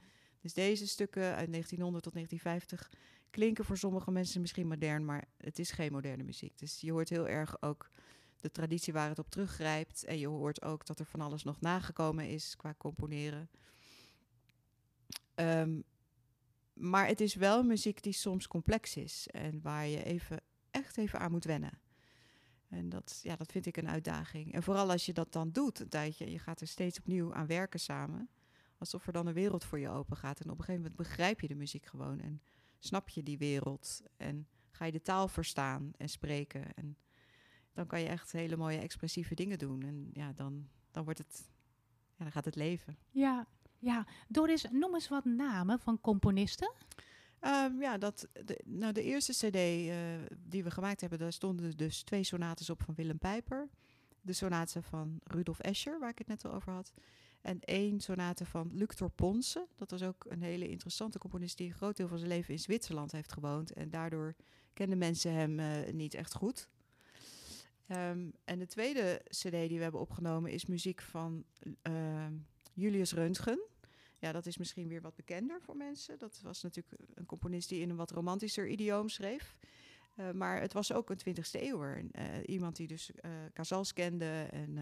Dus 0.40 0.54
deze 0.54 0.86
stukken 0.86 1.22
uit 1.22 1.50
1900 1.50 2.04
tot 2.04 2.12
1950 2.12 2.90
klinken 3.30 3.64
voor 3.64 3.76
sommige 3.76 4.10
mensen 4.10 4.40
misschien 4.40 4.66
modern, 4.66 5.04
maar 5.04 5.24
het 5.36 5.58
is 5.58 5.70
geen 5.70 5.92
moderne 5.92 6.22
muziek. 6.22 6.58
Dus 6.58 6.80
je 6.80 6.92
hoort 6.92 7.08
heel 7.08 7.28
erg 7.28 7.62
ook 7.62 7.90
de 8.40 8.50
traditie 8.50 8.92
waar 8.92 9.08
het 9.08 9.18
op 9.18 9.30
teruggrijpt. 9.30 10.04
En 10.04 10.18
je 10.18 10.28
hoort 10.28 10.62
ook 10.62 10.86
dat 10.86 10.98
er 10.98 11.04
van 11.04 11.20
alles 11.20 11.42
nog 11.42 11.60
nagekomen 11.60 12.28
is 12.28 12.56
qua 12.56 12.74
componeren. 12.78 13.50
Ehm, 15.34 15.80
maar 16.72 17.06
het 17.06 17.20
is 17.20 17.34
wel 17.34 17.62
muziek 17.62 18.02
die 18.02 18.12
soms 18.12 18.46
complex 18.46 18.96
is 18.96 19.26
en 19.26 19.60
waar 19.62 19.86
je 19.86 20.04
even, 20.04 20.40
echt 20.70 20.96
even 20.96 21.18
aan 21.18 21.30
moet 21.30 21.44
wennen. 21.44 21.80
En 22.68 22.88
dat, 22.88 23.20
ja, 23.22 23.36
dat 23.36 23.52
vind 23.52 23.66
ik 23.66 23.76
een 23.76 23.88
uitdaging. 23.88 24.52
En 24.52 24.62
vooral 24.62 24.90
als 24.90 25.06
je 25.06 25.12
dat 25.12 25.32
dan 25.32 25.50
doet 25.50 25.80
een 25.80 25.88
tijdje, 25.88 26.30
je 26.30 26.38
gaat 26.38 26.60
er 26.60 26.66
steeds 26.66 26.98
opnieuw 26.98 27.34
aan 27.34 27.46
werken 27.46 27.80
samen. 27.80 28.28
Alsof 28.80 29.06
er 29.06 29.12
dan 29.12 29.26
een 29.26 29.34
wereld 29.34 29.64
voor 29.64 29.78
je 29.78 29.88
open 29.88 30.16
gaat. 30.16 30.40
En 30.40 30.50
op 30.50 30.58
een 30.58 30.64
gegeven 30.64 30.82
moment 30.82 30.96
begrijp 30.96 31.40
je 31.40 31.48
de 31.48 31.54
muziek 31.54 31.86
gewoon. 31.86 32.20
En 32.20 32.42
snap 32.78 33.08
je 33.08 33.22
die 33.22 33.38
wereld. 33.38 34.02
En 34.16 34.48
ga 34.70 34.84
je 34.84 34.92
de 34.92 35.02
taal 35.02 35.28
verstaan 35.28 35.92
en 35.96 36.08
spreken. 36.08 36.74
En 36.74 36.96
dan 37.72 37.86
kan 37.86 38.00
je 38.00 38.06
echt 38.06 38.32
hele 38.32 38.56
mooie 38.56 38.78
expressieve 38.78 39.34
dingen 39.34 39.58
doen. 39.58 39.82
En 39.82 40.10
ja, 40.12 40.32
dan, 40.32 40.68
dan 40.90 41.04
wordt 41.04 41.18
het, 41.18 41.48
ja, 42.16 42.24
dan 42.24 42.32
gaat 42.32 42.44
het 42.44 42.56
leven. 42.56 42.98
Ja, 43.10 43.46
ja. 43.78 44.06
Doris, 44.28 44.66
noem 44.70 44.94
eens 44.94 45.08
wat 45.08 45.24
namen 45.24 45.80
van 45.80 46.00
componisten. 46.00 46.72
Um, 47.40 47.80
ja, 47.80 47.98
dat, 47.98 48.28
de, 48.32 48.60
nou, 48.64 48.92
de 48.92 49.02
eerste 49.02 49.32
cd 49.32 49.54
uh, 49.54 49.94
die 50.38 50.64
we 50.64 50.70
gemaakt 50.70 51.00
hebben, 51.00 51.18
daar 51.18 51.32
stonden 51.32 51.76
dus 51.76 52.02
twee 52.02 52.24
sonates 52.24 52.70
op 52.70 52.82
van 52.82 52.94
Willem 52.94 53.18
Pijper. 53.18 53.68
De 54.20 54.32
sonate 54.32 54.82
van 54.82 55.20
Rudolf 55.24 55.58
Escher, 55.58 55.98
waar 55.98 56.10
ik 56.10 56.18
het 56.18 56.26
net 56.26 56.44
al 56.44 56.52
over 56.52 56.72
had. 56.72 56.92
En 57.40 57.60
één 57.60 58.00
sonate 58.00 58.46
van 58.46 58.70
Luctor 58.72 59.10
Ponce. 59.10 59.66
Dat 59.76 59.90
was 59.90 60.02
ook 60.02 60.24
een 60.28 60.42
hele 60.42 60.68
interessante 60.68 61.18
componist 61.18 61.56
die 61.56 61.68
een 61.68 61.74
groot 61.74 61.96
deel 61.96 62.08
van 62.08 62.18
zijn 62.18 62.30
leven 62.30 62.54
in 62.54 62.60
Zwitserland 62.60 63.12
heeft 63.12 63.32
gewoond. 63.32 63.72
En 63.72 63.90
daardoor 63.90 64.34
kenden 64.72 64.98
mensen 64.98 65.32
hem 65.32 65.58
uh, 65.58 65.92
niet 65.92 66.14
echt 66.14 66.34
goed. 66.34 66.68
Um, 67.88 68.32
en 68.44 68.58
de 68.58 68.66
tweede 68.66 69.22
cd 69.28 69.50
die 69.50 69.76
we 69.76 69.82
hebben 69.82 70.00
opgenomen 70.00 70.50
is 70.50 70.66
muziek 70.66 71.00
van 71.00 71.44
uh, 71.82 72.26
Julius 72.72 73.12
Röntgen. 73.12 73.60
Ja, 74.18 74.32
dat 74.32 74.46
is 74.46 74.56
misschien 74.56 74.88
weer 74.88 75.00
wat 75.00 75.16
bekender 75.16 75.60
voor 75.62 75.76
mensen. 75.76 76.18
Dat 76.18 76.40
was 76.42 76.62
natuurlijk 76.62 77.02
een 77.14 77.26
componist 77.26 77.68
die 77.68 77.80
in 77.80 77.90
een 77.90 77.96
wat 77.96 78.10
romantischer 78.10 78.68
idioom 78.68 79.08
schreef. 79.08 79.56
Uh, 80.20 80.30
maar 80.30 80.60
het 80.60 80.72
was 80.72 80.92
ook 80.92 81.10
een 81.10 81.18
20e 81.28 81.60
eeuwer. 81.60 81.98
Uh, 81.98 82.24
iemand 82.46 82.76
die 82.76 82.86
dus 82.86 83.10
uh, 83.10 83.30
Casals 83.52 83.92
kende. 83.92 84.46
En, 84.50 84.78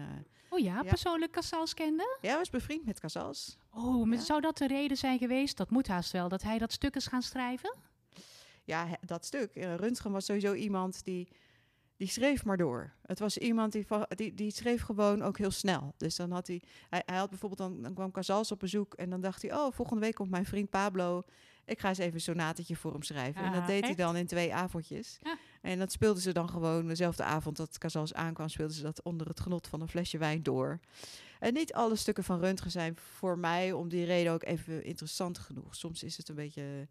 oh 0.49 0.59
ja, 0.59 0.73
ja, 0.73 0.83
persoonlijk 0.83 1.31
Casals 1.31 1.73
kende? 1.73 2.17
Ja, 2.21 2.37
was 2.37 2.49
bevriend 2.49 2.85
met 2.85 2.99
Casals. 2.99 3.57
Oh, 3.71 4.05
maar 4.05 4.17
ja. 4.17 4.23
zou 4.23 4.41
dat 4.41 4.57
de 4.57 4.67
reden 4.67 4.97
zijn 4.97 5.17
geweest? 5.17 5.57
Dat 5.57 5.69
moet 5.69 5.87
haast 5.87 6.11
wel, 6.11 6.29
dat 6.29 6.43
hij 6.43 6.57
dat 6.57 6.71
stuk 6.71 6.95
is 6.95 7.07
gaan 7.07 7.21
schrijven? 7.21 7.75
Ja, 8.63 8.87
dat 9.05 9.25
stuk. 9.25 9.51
Röntgen 9.55 10.11
was 10.11 10.25
sowieso 10.25 10.53
iemand 10.53 11.03
die 11.03 11.27
die 11.99 12.07
schreef 12.07 12.45
maar 12.45 12.57
door. 12.57 12.93
Het 13.05 13.19
was 13.19 13.37
iemand 13.37 13.71
die, 13.71 13.85
die, 14.07 14.33
die 14.33 14.51
schreef 14.51 14.81
gewoon 14.81 15.21
ook 15.21 15.37
heel 15.37 15.51
snel. 15.51 15.93
Dus 15.97 16.15
dan 16.15 16.31
had 16.31 16.47
hij, 16.47 16.61
hij, 16.89 17.03
hij 17.05 17.17
had 17.17 17.29
bijvoorbeeld, 17.29 17.59
dan, 17.59 17.81
dan 17.81 17.93
kwam 17.93 18.11
Casals 18.11 18.51
op 18.51 18.59
bezoek 18.59 18.93
en 18.93 19.09
dan 19.09 19.21
dacht 19.21 19.41
hij, 19.41 19.53
oh, 19.53 19.71
volgende 19.71 20.01
week 20.01 20.15
komt 20.15 20.29
mijn 20.29 20.45
vriend 20.45 20.69
Pablo. 20.69 21.23
Ik 21.69 21.79
ga 21.79 21.87
eens 21.87 21.97
even 21.97 22.13
een 22.13 22.21
sonatetje 22.21 22.75
voor 22.75 22.91
hem 22.91 23.03
schrijven. 23.03 23.41
Ah, 23.41 23.47
en 23.47 23.53
dat 23.53 23.67
deed 23.67 23.83
echt? 23.83 23.95
hij 23.95 24.05
dan 24.05 24.15
in 24.15 24.25
twee 24.25 24.53
avondjes. 24.53 25.17
Ja. 25.23 25.37
En 25.61 25.79
dat 25.79 25.91
speelden 25.91 26.21
ze 26.21 26.31
dan 26.31 26.49
gewoon 26.49 26.87
dezelfde 26.87 27.23
avond 27.23 27.57
dat 27.57 27.77
Casals 27.77 28.13
aankwam, 28.13 28.49
speelden 28.49 28.75
ze 28.75 28.81
dat 28.81 29.01
onder 29.01 29.27
het 29.27 29.39
genot 29.39 29.67
van 29.67 29.81
een 29.81 29.87
flesje 29.87 30.17
wijn 30.17 30.43
door. 30.43 30.79
En 31.39 31.53
niet 31.53 31.73
alle 31.73 31.95
stukken 31.95 32.23
van 32.23 32.39
Röntgen 32.39 32.71
zijn 32.71 32.97
voor 32.97 33.37
mij 33.37 33.71
om 33.71 33.89
die 33.89 34.05
reden 34.05 34.33
ook 34.33 34.43
even 34.43 34.83
interessant 34.83 35.37
genoeg. 35.37 35.75
Soms 35.75 36.03
is 36.03 36.17
het 36.17 36.29
een 36.29 36.35
beetje, 36.35 36.87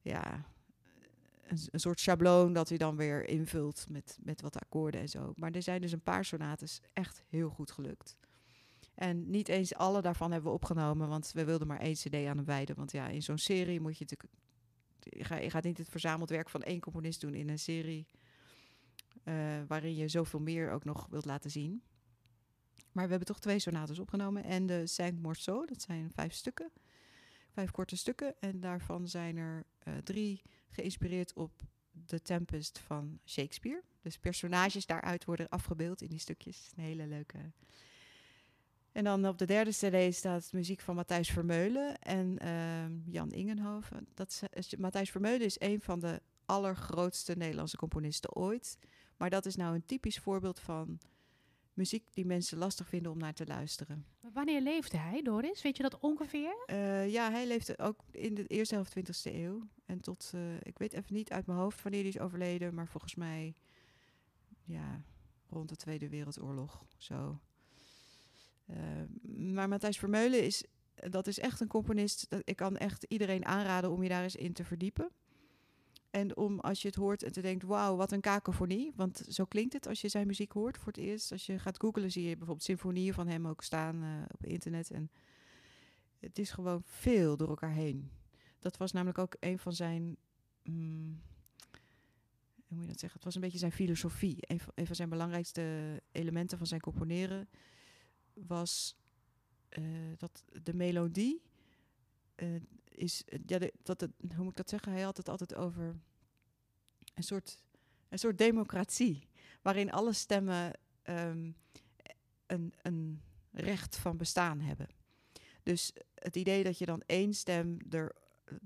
ja, 0.00 0.44
een, 1.46 1.58
een, 1.70 1.80
soort 1.80 2.00
schabloon 2.00 2.52
dat 2.52 2.68
hij 2.68 2.78
dan 2.78 2.96
weer 2.96 3.28
invult 3.28 3.86
met, 3.88 4.18
met 4.22 4.40
wat 4.40 4.60
akkoorden 4.60 5.00
en 5.00 5.08
zo. 5.08 5.32
Maar 5.36 5.50
er 5.50 5.62
zijn 5.62 5.80
dus 5.80 5.92
een 5.92 6.02
paar 6.02 6.24
sonates 6.24 6.80
echt 6.92 7.22
heel 7.28 7.48
goed 7.48 7.70
gelukt. 7.70 8.16
En 8.94 9.30
niet 9.30 9.48
eens 9.48 9.74
alle 9.74 10.02
daarvan 10.02 10.32
hebben 10.32 10.50
we 10.50 10.56
opgenomen, 10.56 11.08
want 11.08 11.32
we 11.32 11.44
wilden 11.44 11.66
maar 11.66 11.80
één 11.80 11.94
cd 11.94 12.14
aan 12.14 12.36
hem 12.36 12.44
wijden. 12.44 12.76
Want 12.76 12.92
ja, 12.92 13.08
in 13.08 13.22
zo'n 13.22 13.38
serie 13.38 13.80
moet 13.80 13.98
je 13.98 14.04
natuurlijk... 14.08 14.34
Je, 14.98 15.24
ga, 15.24 15.36
je 15.36 15.50
gaat 15.50 15.64
niet 15.64 15.78
het 15.78 15.88
verzameld 15.88 16.30
werk 16.30 16.48
van 16.48 16.62
één 16.62 16.80
componist 16.80 17.20
doen 17.20 17.34
in 17.34 17.48
een 17.48 17.58
serie... 17.58 18.06
Uh, 19.24 19.62
waarin 19.66 19.94
je 19.94 20.08
zoveel 20.08 20.40
meer 20.40 20.70
ook 20.70 20.84
nog 20.84 21.06
wilt 21.10 21.24
laten 21.24 21.50
zien. 21.50 21.82
Maar 22.92 23.04
we 23.04 23.10
hebben 23.10 23.28
toch 23.28 23.40
twee 23.40 23.58
sonates 23.58 23.98
opgenomen. 23.98 24.44
En 24.44 24.66
de 24.66 24.86
Saint 24.86 25.22
Morceau, 25.22 25.66
dat 25.66 25.82
zijn 25.82 26.10
vijf 26.10 26.32
stukken. 26.32 26.70
Vijf 27.50 27.70
korte 27.70 27.96
stukken. 27.96 28.34
En 28.40 28.60
daarvan 28.60 29.08
zijn 29.08 29.36
er 29.36 29.66
uh, 29.84 29.94
drie 29.96 30.42
geïnspireerd 30.70 31.32
op 31.32 31.62
The 32.06 32.22
Tempest 32.22 32.78
van 32.78 33.18
Shakespeare. 33.24 33.82
Dus 34.00 34.18
personages 34.18 34.86
daaruit 34.86 35.24
worden 35.24 35.48
afgebeeld 35.48 36.02
in 36.02 36.08
die 36.08 36.18
stukjes. 36.18 36.70
Een 36.76 36.84
hele 36.84 37.06
leuke. 37.06 37.38
En 38.94 39.04
dan 39.04 39.26
op 39.26 39.38
de 39.38 39.46
derde 39.46 39.70
CD 39.70 40.14
staat 40.14 40.52
muziek 40.52 40.80
van 40.80 40.94
Matthijs 40.94 41.30
Vermeulen 41.30 41.98
en 41.98 42.38
uh, 42.44 43.12
Jan 43.12 43.32
Ingenhoven. 43.32 44.06
Dat 44.14 44.42
is, 44.52 44.76
Matthijs 44.76 45.10
Vermeulen 45.10 45.46
is 45.46 45.60
een 45.60 45.80
van 45.80 46.00
de 46.00 46.22
allergrootste 46.46 47.36
Nederlandse 47.36 47.76
componisten 47.76 48.34
ooit. 48.34 48.78
Maar 49.16 49.30
dat 49.30 49.46
is 49.46 49.56
nou 49.56 49.74
een 49.74 49.86
typisch 49.86 50.18
voorbeeld 50.18 50.60
van 50.60 50.98
muziek 51.72 52.12
die 52.12 52.26
mensen 52.26 52.58
lastig 52.58 52.88
vinden 52.88 53.12
om 53.12 53.18
naar 53.18 53.34
te 53.34 53.46
luisteren. 53.46 54.06
Maar 54.20 54.32
wanneer 54.32 54.60
leefde 54.60 54.96
hij, 54.96 55.22
Doris? 55.22 55.62
Weet 55.62 55.76
je 55.76 55.82
dat 55.82 55.98
ongeveer? 56.00 56.64
Uh, 56.66 57.12
ja, 57.12 57.30
hij 57.30 57.46
leefde 57.46 57.78
ook 57.78 58.04
in 58.10 58.34
de 58.34 58.46
eerste 58.46 58.74
helft 58.74 58.96
20e 58.98 59.32
eeuw. 59.32 59.68
En 59.86 60.00
tot, 60.00 60.32
uh, 60.34 60.54
ik 60.62 60.78
weet 60.78 60.92
even 60.92 61.14
niet 61.14 61.30
uit 61.30 61.46
mijn 61.46 61.58
hoofd 61.58 61.82
wanneer 61.82 62.00
hij 62.00 62.10
is 62.10 62.18
overleden, 62.18 62.74
maar 62.74 62.88
volgens 62.88 63.14
mij, 63.14 63.54
ja, 64.64 65.02
rond 65.48 65.68
de 65.68 65.76
Tweede 65.76 66.08
Wereldoorlog, 66.08 66.84
zo. 66.96 67.40
Uh, 68.70 68.76
maar 69.54 69.68
Matthijs 69.68 69.98
Vermeulen 69.98 70.44
is, 70.44 70.64
dat 70.94 71.26
is 71.26 71.38
echt 71.38 71.60
een 71.60 71.68
componist. 71.68 72.26
Dat, 72.30 72.40
ik 72.44 72.56
kan 72.56 72.76
echt 72.76 73.04
iedereen 73.08 73.44
aanraden 73.44 73.90
om 73.90 74.02
je 74.02 74.08
daar 74.08 74.22
eens 74.22 74.36
in 74.36 74.52
te 74.52 74.64
verdiepen. 74.64 75.10
En 76.10 76.36
om 76.36 76.60
als 76.60 76.82
je 76.82 76.88
het 76.88 76.96
hoort 76.96 77.22
en 77.22 77.32
te 77.32 77.40
denkt, 77.40 77.64
wauw, 77.64 77.96
wat 77.96 78.12
een 78.12 78.20
kakofonie. 78.20 78.92
Want 78.96 79.24
zo 79.28 79.44
klinkt 79.44 79.72
het 79.72 79.86
als 79.86 80.00
je 80.00 80.08
zijn 80.08 80.26
muziek 80.26 80.52
hoort 80.52 80.78
voor 80.78 80.92
het 80.92 80.96
eerst. 80.96 81.32
Als 81.32 81.46
je 81.46 81.58
gaat 81.58 81.80
googlen 81.80 82.12
zie 82.12 82.22
je 82.22 82.36
bijvoorbeeld 82.36 82.62
symfonieën 82.62 83.14
van 83.14 83.28
hem 83.28 83.46
ook 83.46 83.62
staan 83.62 84.02
uh, 84.02 84.22
op 84.30 84.46
internet. 84.46 84.90
En 84.90 85.10
het 86.20 86.38
is 86.38 86.50
gewoon 86.50 86.82
veel 86.84 87.36
door 87.36 87.48
elkaar 87.48 87.72
heen. 87.72 88.10
Dat 88.58 88.76
was 88.76 88.92
namelijk 88.92 89.18
ook 89.18 89.36
een 89.40 89.58
van 89.58 89.72
zijn... 89.72 90.16
Mm, 90.62 91.20
hoe 92.66 92.76
moet 92.76 92.82
je 92.82 92.90
dat 92.90 93.00
zeggen? 93.00 93.18
Het 93.18 93.24
was 93.24 93.34
een 93.34 93.40
beetje 93.40 93.58
zijn 93.58 93.72
filosofie. 93.72 94.36
Een 94.74 94.86
van 94.86 94.96
zijn 94.96 95.08
belangrijkste 95.08 96.02
elementen 96.12 96.58
van 96.58 96.66
zijn 96.66 96.80
componeren 96.80 97.48
was 98.34 98.96
uh, 99.78 100.12
dat 100.16 100.44
de 100.62 100.74
melodie 100.74 101.42
uh, 102.36 102.60
is, 102.88 103.24
ja, 103.46 103.58
de, 103.58 103.72
dat 103.82 104.00
hoe 104.00 104.44
moet 104.44 104.50
ik 104.50 104.56
dat 104.56 104.68
zeggen? 104.68 104.92
Hij 104.92 105.02
had 105.02 105.16
het 105.16 105.28
altijd 105.28 105.54
over 105.54 105.96
een 107.14 107.22
soort, 107.22 107.58
een 108.08 108.18
soort 108.18 108.38
democratie, 108.38 109.28
waarin 109.62 109.92
alle 109.92 110.12
stemmen 110.12 110.72
um, 111.04 111.56
een, 112.46 112.74
een 112.82 113.22
recht 113.50 113.96
van 113.96 114.16
bestaan 114.16 114.60
hebben. 114.60 114.88
Dus 115.62 115.92
het 116.14 116.36
idee 116.36 116.64
dat 116.64 116.78
je 116.78 116.86
dan 116.86 117.02
één 117.06 117.34
stem 117.34 117.78
er, 117.90 118.14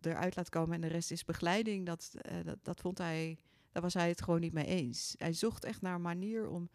eruit 0.01 0.37
laat 0.37 0.49
komen 0.49 0.75
en 0.75 0.81
de 0.81 0.87
rest 0.87 1.11
is 1.11 1.25
begeleiding, 1.25 1.87
dat, 1.87 2.15
dat, 2.45 2.59
dat 2.63 2.81
vond 2.81 2.99
hij, 2.99 3.39
daar 3.73 3.83
was 3.83 3.95
hij 3.95 4.09
het 4.09 4.23
gewoon 4.23 4.41
niet 4.41 4.53
mee 4.53 4.67
eens. 4.67 5.15
Hij 5.19 5.33
zocht 5.33 5.65
echt 5.65 5.81
naar 5.81 5.95
een 5.95 6.01
manier 6.01 6.49
om, 6.49 6.71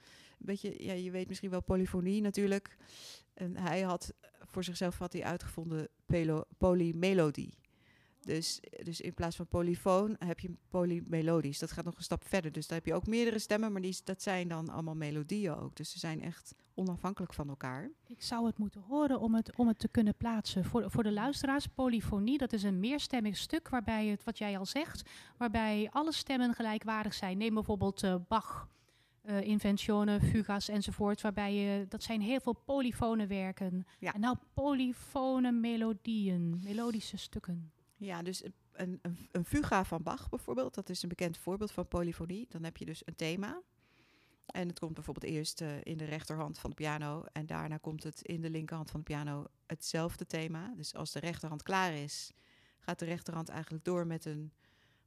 ja, 0.77 0.93
je 0.93 1.12
weet 1.12 1.27
misschien 1.27 1.50
wel 1.50 1.63
polyfonie 1.63 2.21
natuurlijk. 2.21 2.77
En 3.33 3.57
hij 3.57 3.81
had 3.81 4.13
voor 4.39 4.63
zichzelf 4.63 4.97
had 4.97 5.13
hij 5.13 5.23
uitgevonden 5.23 5.88
polymelodie. 6.57 7.57
Dus, 8.25 8.59
dus 8.83 9.01
in 9.01 9.13
plaats 9.13 9.35
van 9.35 9.47
polyfoon 9.47 10.15
heb 10.19 10.39
je 10.39 10.55
polymelodisch. 10.69 11.59
Dat 11.59 11.71
gaat 11.71 11.85
nog 11.85 11.97
een 11.97 12.03
stap 12.03 12.27
verder. 12.27 12.51
Dus 12.51 12.67
daar 12.67 12.77
heb 12.77 12.88
je 12.88 12.93
ook 12.93 13.07
meerdere 13.07 13.39
stemmen, 13.39 13.71
maar 13.71 13.81
die, 13.81 13.97
dat 14.03 14.21
zijn 14.21 14.47
dan 14.47 14.69
allemaal 14.69 14.95
melodieën 14.95 15.55
ook. 15.55 15.75
Dus 15.75 15.91
ze 15.91 16.00
zijn 16.00 16.21
echt 16.21 16.55
onafhankelijk 16.73 17.33
van 17.33 17.50
elkaar. 17.50 17.89
Ik 18.07 18.21
zou 18.21 18.45
het 18.45 18.57
moeten 18.57 18.81
horen 18.81 19.19
om 19.19 19.35
het, 19.35 19.55
om 19.55 19.67
het 19.67 19.79
te 19.79 19.88
kunnen 19.88 20.15
plaatsen. 20.15 20.65
Voor, 20.65 20.91
voor 20.91 21.03
de 21.03 21.12
luisteraars, 21.12 21.67
polyfonie, 21.67 22.38
dat 22.38 22.53
is 22.53 22.63
een 22.63 22.79
meerstemmig 22.79 23.38
stuk 23.38 23.69
waarbij 23.69 24.07
het, 24.07 24.23
wat 24.23 24.38
jij 24.38 24.57
al 24.57 24.65
zegt, 24.65 25.09
waarbij 25.38 25.89
alle 25.91 26.13
stemmen 26.13 26.53
gelijkwaardig 26.53 27.13
zijn. 27.13 27.38
Neem 27.38 27.53
bijvoorbeeld 27.53 28.03
uh, 28.03 28.15
Bach, 28.27 28.67
uh, 29.24 29.42
Inventionen, 29.42 30.22
Fugas 30.22 30.70
enzovoort, 30.70 31.22
waarbij 31.22 31.53
je, 31.53 31.86
dat 31.88 32.03
zijn 32.03 32.22
heel 32.22 32.39
veel 32.39 32.53
polyfone 32.65 33.27
werken. 33.27 33.86
Ja. 34.00 34.13
En 34.13 34.20
nou 34.20 34.38
polyfone 34.53 35.51
melodieën, 35.51 36.60
melodische 36.63 37.18
stukken. 37.18 37.72
Ja, 37.98 38.22
dus 38.22 38.44
een, 38.72 39.00
een, 39.01 39.27
een 39.32 39.46
fuga 39.46 39.86
van 39.86 40.03
Bach 40.03 40.30
bijvoorbeeld, 40.30 40.74
dat 40.74 40.89
is 40.89 41.03
een 41.03 41.10
bekend 41.10 41.38
voorbeeld 41.38 41.72
van 41.72 41.88
polyfonie. 41.88 42.46
Dan 42.50 42.63
heb 42.63 42.77
je 42.77 42.86
dus 42.86 43.01
een 43.06 43.15
thema. 43.15 43.62
En 44.46 44.68
het 44.68 44.80
komt 44.80 44.94
bijvoorbeeld 44.94 45.34
eerst 45.34 45.62
uh, 45.62 45.70
in 45.84 45.98
de 45.98 46.06
rechterhand 46.06 46.60
van 46.60 46.70
de 46.70 46.75
piano 46.75 47.24
en 47.32 47.46
daarna 47.46 47.77
komt 47.77 48.03
het 48.03 48.22
in 48.22 48.42
de 48.42 48.50
linkerhand 48.50 48.92
van 48.92 49.00
de 49.00 49.06
piano 49.06 49.46
hetzelfde 49.65 50.25
thema. 50.25 50.74
Dus 50.75 50.96
als 50.96 51.12
de 51.12 51.20
rechterhand 51.20 51.63
klaar 51.63 51.94
is, 51.94 52.32
gaat 52.80 53.00
de 53.00 53.06
rechterhand 53.06 53.50
eigenlijk 53.50 53.84
door 53.84 54.08
met 54.08 54.25
een, 54.25 54.53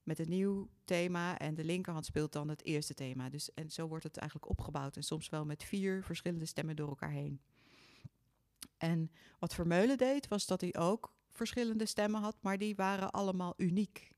met 0.07 0.19
een 0.19 0.29
nieuw 0.29 0.69
thema 0.85 1.39
en 1.39 1.55
de 1.55 1.65
linkerhand 1.65 2.05
speelt 2.05 2.33
dan 2.33 2.49
het 2.49 2.65
eerste 2.65 2.95
thema. 2.95 3.29
Dus, 3.29 3.55
en 3.55 3.71
zo 3.71 3.87
wordt 3.87 4.05
het 4.05 4.17
eigenlijk 4.17 4.51
opgebouwd 4.51 4.97
en 4.97 5.03
soms 5.03 5.29
wel 5.29 5.45
met 5.45 5.65
vier 5.65 6.03
verschillende 6.03 6.47
stemmen 6.47 6.77
door 6.77 6.89
elkaar 6.89 7.11
heen. 7.11 7.41
En 8.77 9.11
wat 9.39 9.55
Vermeulen 9.55 9.99
deed, 9.99 10.29
was 10.29 10.47
dat 10.47 10.61
hij 10.61 10.75
ook 10.77 11.13
verschillende 11.31 11.87
stemmen 11.87 12.21
had, 12.21 12.37
maar 12.41 12.59
die 12.59 12.75
waren 12.75 13.11
allemaal 13.11 13.55
uniek. 13.57 14.11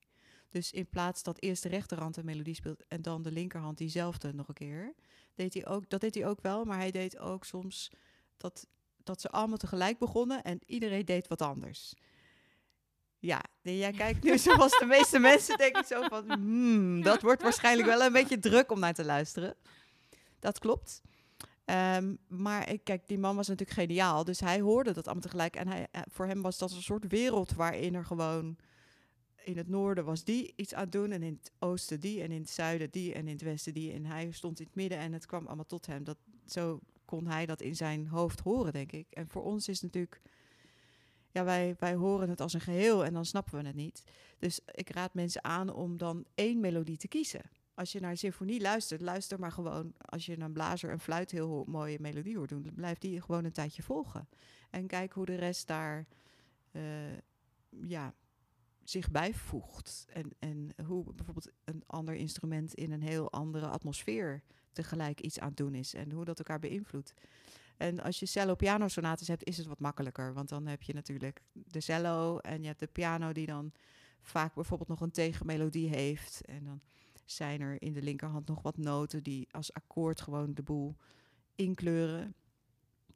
Dus 0.49 0.73
in 0.73 0.89
plaats 0.89 1.23
dat 1.23 1.43
eerst 1.43 1.63
de 1.63 1.69
rechterhand 1.69 2.17
een 2.17 2.25
melodie 2.25 2.55
speelt 2.55 2.87
en 2.87 3.03
dan 3.03 3.23
de 3.23 3.33
linkerhand 3.33 3.79
diezelfde 3.79 4.33
nog 4.33 4.49
een 4.49 4.55
keer, 4.55 4.95
deed 5.35 5.55
hij 5.55 5.67
ook, 5.67 5.91
dat 5.91 6.01
deed 6.01 6.15
hij 6.15 6.27
ook 6.27 6.41
wel, 6.41 6.65
maar 6.65 6.79
hij 6.79 6.91
deed 6.91 7.19
ook 7.19 7.45
soms 7.45 7.91
dat, 8.37 8.67
dat 9.03 9.21
ze 9.21 9.31
allemaal 9.31 9.57
tegelijk 9.57 9.99
begonnen 9.99 10.43
en 10.43 10.59
iedereen 10.67 11.05
deed 11.05 11.29
wat 11.29 11.43
anders. 11.43 11.95
Ja, 13.19 13.45
jij 13.63 13.93
kijkt 13.93 14.23
nu 14.23 14.39
zoals 14.39 14.79
de 14.79 14.85
meeste 14.85 15.19
mensen 15.31 15.59
denk 15.59 15.77
ik 15.77 15.85
zo 15.85 16.03
van, 16.03 16.31
hmm, 16.31 17.03
dat 17.03 17.23
wordt 17.23 17.43
waarschijnlijk 17.43 17.89
wel 17.89 18.03
een 18.03 18.13
beetje 18.13 18.39
druk 18.39 18.71
om 18.71 18.81
naar 18.81 18.95
te 18.95 19.05
luisteren. 19.05 19.55
Dat 20.39 20.59
klopt. 20.59 21.03
Um, 21.71 22.19
maar 22.29 22.71
ik, 22.71 22.85
kijk, 22.85 23.07
die 23.07 23.19
man 23.19 23.37
was 23.37 23.49
natuurlijk 23.49 23.79
geniaal. 23.79 24.25
Dus 24.25 24.41
hij 24.41 24.61
hoorde 24.61 24.93
dat 24.93 25.05
allemaal 25.05 25.23
tegelijk. 25.23 25.57
En 25.57 25.69
hij, 25.69 25.89
uh, 25.93 26.03
voor 26.11 26.27
hem 26.27 26.43
was 26.43 26.59
dat 26.59 26.73
een 26.73 26.83
soort 26.83 27.07
wereld 27.09 27.53
waarin 27.53 27.95
er 27.95 28.05
gewoon... 28.05 28.57
In 29.45 29.57
het 29.57 29.69
noorden 29.69 30.05
was 30.05 30.25
die 30.25 30.53
iets 30.57 30.75
aan 30.75 30.83
het 30.83 30.93
doen. 30.93 31.11
En 31.13 31.23
in 31.23 31.39
het 31.41 31.53
oosten 31.59 32.01
die. 32.01 32.23
En 32.23 32.31
in 32.31 32.41
het 32.41 32.51
zuiden 32.51 32.91
die. 32.91 33.15
En 33.15 33.27
in 33.27 33.33
het 33.33 33.43
westen 33.43 33.75
die. 33.75 33.93
En 33.93 34.05
hij 34.05 34.31
stond 34.31 34.61
in 34.61 34.67
het 34.67 34.75
midden. 34.75 34.99
En 34.99 35.13
het 35.13 35.27
kwam 35.27 35.47
allemaal 35.47 35.67
tot 35.67 35.87
hem. 35.87 36.05
Dat, 36.05 36.19
zo 36.47 36.81
kon 37.05 37.27
hij 37.27 37.47
dat 37.47 37.61
in 37.61 37.77
zijn 37.77 38.07
hoofd 38.07 38.41
horen, 38.41 38.73
denk 38.73 38.93
ik. 38.93 39.07
En 39.11 39.29
voor 39.29 39.43
ons 39.43 39.69
is 39.69 39.81
natuurlijk... 39.81 40.21
Ja, 41.31 41.45
wij, 41.45 41.77
wij 41.79 41.95
horen 41.95 42.29
het 42.29 42.41
als 42.41 42.53
een 42.53 42.61
geheel. 42.61 43.05
En 43.05 43.13
dan 43.13 43.25
snappen 43.25 43.59
we 43.59 43.67
het 43.67 43.77
niet. 43.77 44.03
Dus 44.39 44.61
ik 44.73 44.91
raad 44.91 45.15
mensen 45.15 45.45
aan 45.45 45.73
om 45.73 45.97
dan 45.97 46.25
één 46.35 46.61
melodie 46.61 46.97
te 46.97 47.09
kiezen 47.09 47.43
als 47.79 47.93
je 47.93 48.01
naar 48.01 48.11
een 48.11 48.19
symfonie 48.19 48.61
luistert, 48.61 49.01
luister 49.01 49.39
maar 49.39 49.53
gewoon. 49.53 49.93
Als 49.99 50.27
je 50.27 50.41
een 50.41 50.53
blazer 50.53 50.91
en 50.91 51.01
fluit 51.01 51.31
heel 51.31 51.65
mooie 51.69 51.99
melodie 52.01 52.37
hoort 52.37 52.49
doen, 52.49 52.73
blijf 52.75 52.99
die 52.99 53.21
gewoon 53.21 53.45
een 53.45 53.53
tijdje 53.53 53.83
volgen. 53.83 54.29
En 54.71 54.87
kijk 54.87 55.13
hoe 55.13 55.27
de 55.27 55.35
rest 55.35 55.67
daar 55.67 56.07
uh, 56.73 56.83
ja, 57.71 58.15
zich 58.85 59.11
bijvoegt. 59.11 60.07
En, 60.09 60.31
en 60.39 60.75
hoe 60.87 61.05
bijvoorbeeld 61.15 61.51
een 61.65 61.83
ander 61.87 62.15
instrument 62.15 62.75
in 62.75 62.93
een 62.93 63.03
heel 63.03 63.33
andere 63.33 63.67
atmosfeer 63.67 64.43
tegelijk 64.73 65.21
iets 65.21 65.39
aan 65.39 65.49
het 65.49 65.57
doen 65.57 65.75
is. 65.75 65.95
En 65.95 66.13
hoe 66.13 66.25
dat 66.25 66.39
elkaar 66.39 66.59
beïnvloedt. 66.59 67.15
En 67.79 68.01
als 68.01 68.19
je 68.19 68.27
cello-piano 68.27 68.89
sonates 68.89 69.29
hebt, 69.29 69.45
is 69.45 69.57
het 69.57 69.67
wat 69.67 69.81
makkelijker. 69.81 70.35
Want 70.35 70.49
dan 70.49 70.67
heb 70.67 70.83
je 70.83 70.95
natuurlijk 70.95 71.43
de 71.53 71.81
cello 71.81 72.39
en 72.39 72.61
je 72.61 72.67
hebt 72.67 72.81
de 72.81 72.87
piano 72.87 73.33
die 73.33 73.47
dan 73.47 73.73
vaak 74.21 74.55
bijvoorbeeld 74.55 74.89
nog 74.89 75.01
een 75.01 75.11
tegenmelodie 75.11 75.89
heeft. 75.89 76.41
En 76.45 76.65
dan 76.65 76.81
zijn 77.25 77.61
er 77.61 77.83
in 77.83 77.93
de 77.93 78.03
linkerhand 78.03 78.47
nog 78.49 78.63
wat 78.63 78.77
noten 78.77 79.23
die 79.23 79.49
als 79.51 79.73
akkoord 79.73 80.21
gewoon 80.21 80.55
de 80.55 80.63
boel 80.63 80.97
inkleuren. 81.55 82.35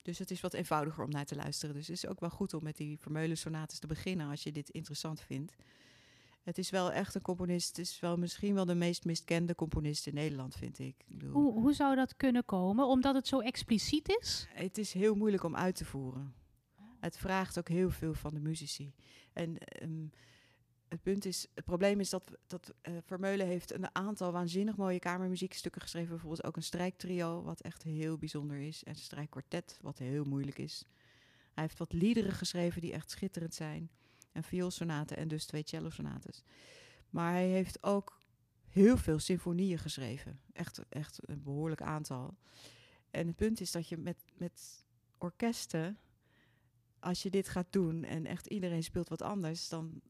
Dus 0.02 0.18
het 0.18 0.30
is 0.30 0.40
wat 0.40 0.54
eenvoudiger 0.54 1.04
om 1.04 1.10
naar 1.10 1.26
te 1.26 1.36
luisteren. 1.36 1.74
Dus 1.74 1.86
het 1.86 1.96
is 1.96 2.06
ook 2.06 2.20
wel 2.20 2.30
goed 2.30 2.54
om 2.54 2.62
met 2.62 2.76
die 2.76 2.98
Vermeulen 2.98 3.38
sonates 3.38 3.78
te 3.78 3.86
beginnen 3.86 4.30
als 4.30 4.42
je 4.42 4.52
dit 4.52 4.68
interessant 4.70 5.20
vindt. 5.20 5.54
Het 6.42 6.58
is 6.58 6.70
wel 6.70 6.92
echt 6.92 7.14
een 7.14 7.22
componist. 7.22 7.68
Het 7.68 7.78
is 7.86 8.00
wel 8.00 8.16
misschien 8.16 8.54
wel 8.54 8.64
de 8.64 8.74
meest 8.74 9.04
miskende 9.04 9.54
componist 9.54 10.06
in 10.06 10.14
Nederland, 10.14 10.56
vind 10.56 10.78
ik. 10.78 11.04
ik 11.06 11.18
bedoel, 11.18 11.32
hoe, 11.32 11.52
hoe 11.52 11.72
zou 11.72 11.94
dat 11.94 12.16
kunnen 12.16 12.44
komen? 12.44 12.86
Omdat 12.86 13.14
het 13.14 13.26
zo 13.26 13.40
expliciet 13.40 14.16
is? 14.20 14.46
Het 14.48 14.78
is 14.78 14.92
heel 14.92 15.14
moeilijk 15.14 15.42
om 15.42 15.56
uit 15.56 15.74
te 15.74 15.84
voeren. 15.84 16.34
Het 17.00 17.16
vraagt 17.16 17.58
ook 17.58 17.68
heel 17.68 17.90
veel 17.90 18.14
van 18.14 18.34
de 18.34 18.40
muzici. 18.40 18.92
En 19.32 19.56
um, 19.82 20.10
het 20.88 21.02
punt 21.02 21.24
is, 21.24 21.46
het 21.54 21.64
probleem 21.64 22.00
is 22.00 22.10
dat, 22.10 22.30
dat 22.46 22.74
uh, 22.82 22.96
Vermeulen 23.04 23.46
heeft 23.46 23.72
een 23.72 23.94
aantal 23.94 24.32
waanzinnig 24.32 24.76
mooie 24.76 24.98
kamermuziekstukken 24.98 25.80
geschreven. 25.80 26.10
Bijvoorbeeld 26.10 26.44
ook 26.44 26.56
een 26.56 26.62
strijktrio, 26.62 27.42
wat 27.42 27.60
echt 27.60 27.82
heel 27.82 28.18
bijzonder 28.18 28.60
is. 28.60 28.84
En 28.84 28.92
een 28.92 28.98
strijkkwartet, 28.98 29.78
wat 29.80 29.98
heel 29.98 30.24
moeilijk 30.24 30.58
is. 30.58 30.84
Hij 31.52 31.62
heeft 31.62 31.78
wat 31.78 31.92
liederen 31.92 32.32
geschreven 32.32 32.80
die 32.80 32.92
echt 32.92 33.10
schitterend 33.10 33.54
zijn. 33.54 33.90
En 34.32 34.42
vioolsonaten 34.42 35.16
en 35.16 35.28
dus 35.28 35.44
twee 35.44 35.62
cellosonates. 35.66 36.42
Maar 37.10 37.32
hij 37.32 37.48
heeft 37.48 37.82
ook 37.82 38.20
heel 38.68 38.96
veel 38.96 39.18
symfonieën 39.18 39.78
geschreven. 39.78 40.40
Echt, 40.52 40.80
echt 40.88 41.18
een 41.28 41.42
behoorlijk 41.42 41.82
aantal. 41.82 42.36
En 43.10 43.26
het 43.26 43.36
punt 43.36 43.60
is 43.60 43.70
dat 43.70 43.88
je 43.88 43.96
met, 43.96 44.24
met 44.34 44.86
orkesten, 45.18 45.98
als 46.98 47.22
je 47.22 47.30
dit 47.30 47.48
gaat 47.48 47.66
doen 47.70 48.04
en 48.04 48.26
echt 48.26 48.46
iedereen 48.46 48.82
speelt 48.82 49.08
wat 49.08 49.22
anders, 49.22 49.68
dan 49.68 50.00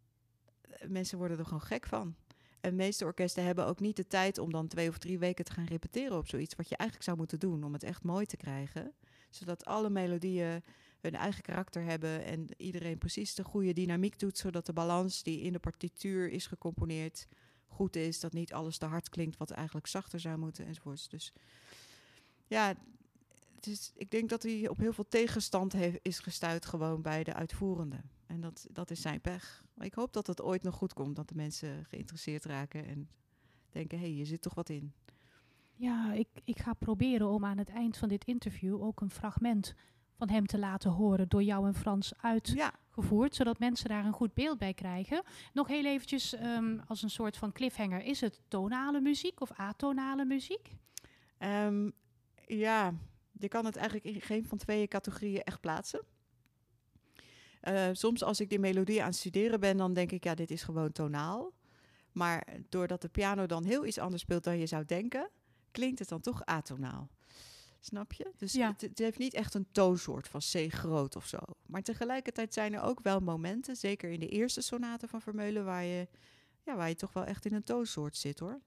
mensen 0.86 1.18
worden 1.18 1.38
er 1.38 1.44
gewoon 1.44 1.62
gek 1.62 1.86
van. 1.86 2.16
En 2.60 2.70
de 2.70 2.76
meeste 2.76 3.04
orkesten 3.04 3.44
hebben 3.44 3.66
ook 3.66 3.80
niet 3.80 3.96
de 3.96 4.06
tijd 4.06 4.38
om 4.38 4.52
dan 4.52 4.68
twee 4.68 4.88
of 4.88 4.98
drie 4.98 5.18
weken 5.18 5.44
te 5.44 5.52
gaan 5.52 5.64
repeteren 5.64 6.18
op 6.18 6.28
zoiets. 6.28 6.54
Wat 6.54 6.68
je 6.68 6.76
eigenlijk 6.76 7.08
zou 7.08 7.18
moeten 7.18 7.38
doen 7.38 7.64
om 7.64 7.72
het 7.72 7.82
echt 7.82 8.02
mooi 8.02 8.26
te 8.26 8.36
krijgen. 8.36 8.92
Zodat 9.30 9.64
alle 9.64 9.90
melodieën 9.90 10.62
hun 11.02 11.14
eigen 11.14 11.42
karakter 11.42 11.84
hebben 11.84 12.24
en 12.24 12.46
iedereen 12.56 12.98
precies 12.98 13.34
de 13.34 13.44
goede 13.44 13.72
dynamiek 13.72 14.18
doet. 14.18 14.38
Zodat 14.38 14.66
de 14.66 14.72
balans 14.72 15.22
die 15.22 15.40
in 15.40 15.52
de 15.52 15.58
partituur 15.58 16.30
is 16.30 16.46
gecomponeerd 16.46 17.26
goed 17.66 17.96
is. 17.96 18.20
Dat 18.20 18.32
niet 18.32 18.52
alles 18.52 18.78
te 18.78 18.86
hard 18.86 19.08
klinkt 19.08 19.36
wat 19.36 19.50
eigenlijk 19.50 19.86
zachter 19.86 20.20
zou 20.20 20.38
moeten 20.38 20.66
enzovoorts. 20.66 21.08
Dus 21.08 21.32
ja, 22.46 22.74
ik 23.94 24.10
denk 24.10 24.28
dat 24.28 24.42
hij 24.42 24.68
op 24.68 24.78
heel 24.78 24.92
veel 24.92 25.08
tegenstand 25.08 25.72
heeft, 25.72 25.98
is 26.02 26.18
gestuurd 26.18 26.66
gewoon 26.66 27.02
bij 27.02 27.24
de 27.24 27.34
uitvoerende. 27.34 28.00
En 28.26 28.40
dat, 28.40 28.66
dat 28.70 28.90
is 28.90 29.00
zijn 29.00 29.20
pech. 29.20 29.64
Maar 29.74 29.86
ik 29.86 29.94
hoop 29.94 30.12
dat 30.12 30.26
het 30.26 30.42
ooit 30.42 30.62
nog 30.62 30.74
goed 30.74 30.92
komt. 30.92 31.16
Dat 31.16 31.28
de 31.28 31.34
mensen 31.34 31.84
geïnteresseerd 31.84 32.44
raken 32.44 32.86
en 32.86 33.08
denken, 33.70 33.98
hé, 33.98 34.04
hey, 34.04 34.14
je 34.14 34.24
zit 34.24 34.42
toch 34.42 34.54
wat 34.54 34.68
in. 34.68 34.92
Ja, 35.74 36.12
ik, 36.12 36.28
ik 36.44 36.58
ga 36.58 36.72
proberen 36.72 37.28
om 37.28 37.44
aan 37.44 37.58
het 37.58 37.68
eind 37.68 37.96
van 37.96 38.08
dit 38.08 38.24
interview 38.24 38.82
ook 38.82 39.00
een 39.00 39.10
fragment 39.10 39.74
van 40.22 40.30
hem 40.30 40.46
te 40.46 40.58
laten 40.58 40.90
horen 40.90 41.28
door 41.28 41.42
jou 41.42 41.66
en 41.66 41.74
Frans 41.74 42.12
uitgevoerd, 42.16 43.34
zodat 43.34 43.58
mensen 43.58 43.88
daar 43.88 44.04
een 44.04 44.12
goed 44.12 44.34
beeld 44.34 44.58
bij 44.58 44.74
krijgen. 44.74 45.22
Nog 45.52 45.68
heel 45.68 45.84
eventjes 45.84 46.34
um, 46.34 46.80
als 46.86 47.02
een 47.02 47.10
soort 47.10 47.36
van 47.36 47.52
cliffhanger, 47.52 48.02
is 48.02 48.20
het 48.20 48.40
tonale 48.48 49.00
muziek 49.00 49.40
of 49.40 49.52
atonale 49.52 50.24
muziek? 50.24 50.76
Um, 51.38 51.92
ja, 52.46 52.94
je 53.38 53.48
kan 53.48 53.64
het 53.64 53.76
eigenlijk 53.76 54.06
in 54.06 54.20
geen 54.20 54.46
van 54.46 54.58
twee 54.58 54.88
categorieën 54.88 55.42
echt 55.42 55.60
plaatsen. 55.60 56.02
Uh, 57.62 57.88
soms 57.92 58.22
als 58.22 58.40
ik 58.40 58.48
die 58.48 58.58
melodie 58.58 59.00
aan 59.00 59.08
het 59.08 59.16
studeren 59.16 59.60
ben, 59.60 59.76
dan 59.76 59.92
denk 59.92 60.12
ik, 60.12 60.24
ja, 60.24 60.34
dit 60.34 60.50
is 60.50 60.62
gewoon 60.62 60.92
tonaal. 60.92 61.52
Maar 62.12 62.46
doordat 62.68 63.02
de 63.02 63.08
piano 63.08 63.46
dan 63.46 63.64
heel 63.64 63.86
iets 63.86 63.98
anders 63.98 64.22
speelt 64.22 64.44
dan 64.44 64.58
je 64.58 64.66
zou 64.66 64.84
denken, 64.84 65.30
klinkt 65.70 65.98
het 65.98 66.08
dan 66.08 66.20
toch 66.20 66.44
atonaal. 66.44 67.10
Snap 67.84 68.12
je? 68.12 68.30
Dus 68.36 68.52
Ja. 68.52 68.68
het, 68.70 68.80
het 68.80 68.98
heeft 68.98 69.18
niet 69.18 69.34
echt 69.34 69.54
een 69.54 69.66
toonsoort 69.72 70.28
van 70.28 70.40
C 70.40 70.72
groot 70.72 71.16
of 71.16 71.26
zo. 71.26 71.38
Maar 71.66 71.82
tegelijkertijd 71.82 72.54
zijn 72.54 72.72
er 72.74 72.82
ook 72.82 73.00
wel 73.02 73.20
momenten, 73.20 73.76
zeker 73.76 74.10
in 74.10 74.20
de 74.20 74.28
eerste 74.28 74.60
sonaten 74.60 75.08
van 75.08 75.20
Vermeulen, 75.20 75.64
waar 75.64 75.84
je, 75.84 76.08
ja, 76.64 76.76
waar 76.76 76.88
je 76.88 76.94
toch 76.94 77.12
wel 77.12 77.24
echt 77.24 77.44
in 77.46 77.54
een 77.54 77.62
toonsoort 77.64 78.16
zit 78.16 78.38
hoor. 78.38 78.60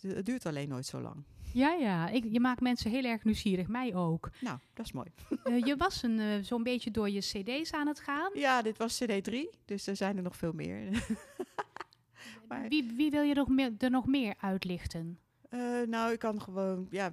Het, 0.00 0.26
duurt 0.26 0.46
alleen 0.46 0.68
nooit 0.68 0.86
zo 0.86 1.00
lang. 1.00 1.24
Ja, 1.52 1.72
ja. 1.72 2.08
Ik, 2.08 2.24
je 2.30 2.40
maakt 2.40 2.60
mensen 2.60 2.90
heel 2.90 3.04
erg 3.04 3.24
nieuwsgierig, 3.24 3.66
mij 3.68 3.94
ook. 3.94 4.30
Nou, 4.40 4.58
dat 4.74 4.86
is 4.86 4.92
mooi. 4.92 5.08
Eh, 5.44 5.64
je 5.64 5.76
was 5.76 6.02
een, 6.02 6.18
eh, 6.20 6.38
zo'n 6.42 6.62
beetje 6.62 6.90
door 6.90 7.10
je 7.10 7.20
cd's 7.20 7.72
aan 7.72 7.86
het 7.86 8.00
gaan. 8.00 8.30
Ja, 8.34 8.62
dit 8.62 8.76
was 8.78 9.02
CD3, 9.04 9.34
dus 9.64 9.86
er 9.86 9.96
zijn 9.96 10.16
er 10.16 10.22
nog 10.22 10.36
veel 10.36 10.52
meer. 10.52 10.88
Maar- 12.48 12.68
Wie, 12.68 12.92
wie 12.96 13.10
wil 13.10 13.22
je 13.22 13.34
nog 13.34 13.48
meer, 13.48 13.72
er 13.78 13.90
nog 13.90 14.06
meer 14.06 14.34
uitlichten? 14.38 15.18
Eh, 15.48 15.80
nou, 15.86 16.12
ik 16.12 16.18
kan 16.18 16.40
gewoon, 16.42 16.86
ja, 16.90 17.12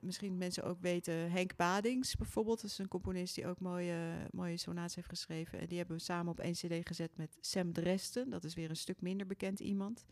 misschien 0.00 0.38
mensen 0.38 0.62
ook 0.62 0.80
weten, 0.80 1.30
Henk 1.30 1.56
Badings 1.56 2.16
bijvoorbeeld. 2.16 2.60
Dat 2.60 2.70
is 2.70 2.78
een 2.78 2.88
componist 2.88 3.34
die 3.34 3.46
ook 3.46 3.60
mooie, 3.60 4.28
mooie 4.30 4.56
sonates 4.56 4.94
heeft 4.94 5.08
geschreven. 5.08 5.58
En 5.58 5.66
die 5.66 5.78
hebben 5.78 5.96
we 5.96 6.02
samen 6.02 6.32
op 6.32 6.40
één 6.40 6.52
cd 6.52 6.86
gezet 6.86 7.16
met 7.16 7.38
Sam 7.40 7.72
Dresden. 7.72 8.30
Dat 8.30 8.44
is 8.44 8.54
weer 8.54 8.70
een 8.70 8.76
stuk 8.76 9.00
minder 9.00 9.26
bekend 9.26 9.60
iemand. 9.60 10.04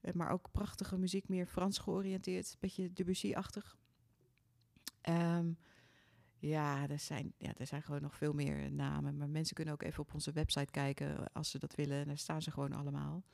Eh, 0.00 0.12
maar 0.12 0.30
ook 0.30 0.50
prachtige 0.52 0.98
muziek, 0.98 1.28
meer 1.28 1.46
Frans 1.46 1.78
georiënteerd. 1.78 2.56
Beetje 2.60 2.92
Debussy-achtig. 2.92 3.76
Ehm, 5.00 5.52
ja, 6.38 6.88
er 6.88 6.98
zijn, 6.98 7.32
ja, 7.38 7.54
er 7.56 7.66
zijn 7.66 7.82
gewoon 7.82 8.02
nog 8.02 8.16
veel 8.16 8.32
meer 8.32 8.72
namen. 8.72 9.16
Maar 9.16 9.28
mensen 9.28 9.54
kunnen 9.54 9.74
ook 9.74 9.82
even 9.82 10.02
op 10.02 10.14
onze 10.14 10.32
website 10.32 10.70
kijken 10.70 11.32
als 11.32 11.50
ze 11.50 11.58
dat 11.58 11.74
willen. 11.74 11.98
En 11.98 12.06
daar 12.06 12.18
staan 12.18 12.42
ze 12.42 12.50
gewoon 12.50 12.72
allemaal. 12.72 13.24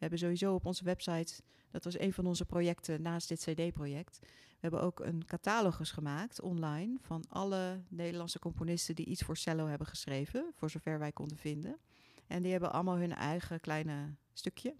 We 0.00 0.06
hebben 0.06 0.18
sowieso 0.18 0.54
op 0.54 0.66
onze 0.66 0.84
website, 0.84 1.42
dat 1.70 1.84
was 1.84 1.98
een 1.98 2.12
van 2.12 2.26
onze 2.26 2.44
projecten 2.44 3.02
naast 3.02 3.28
dit 3.28 3.40
CD-project. 3.40 4.18
We 4.20 4.58
hebben 4.60 4.82
ook 4.82 5.00
een 5.00 5.24
catalogus 5.24 5.90
gemaakt 5.90 6.40
online 6.40 6.96
van 7.00 7.24
alle 7.28 7.80
Nederlandse 7.88 8.38
componisten 8.38 8.94
die 8.94 9.06
iets 9.06 9.22
voor 9.22 9.36
cello 9.36 9.66
hebben 9.66 9.86
geschreven, 9.86 10.52
voor 10.54 10.70
zover 10.70 10.98
wij 10.98 11.12
konden 11.12 11.36
vinden. 11.36 11.78
En 12.26 12.42
die 12.42 12.50
hebben 12.50 12.72
allemaal 12.72 12.96
hun 12.96 13.14
eigen 13.14 13.60
kleine 13.60 14.14
stukje 14.32 14.74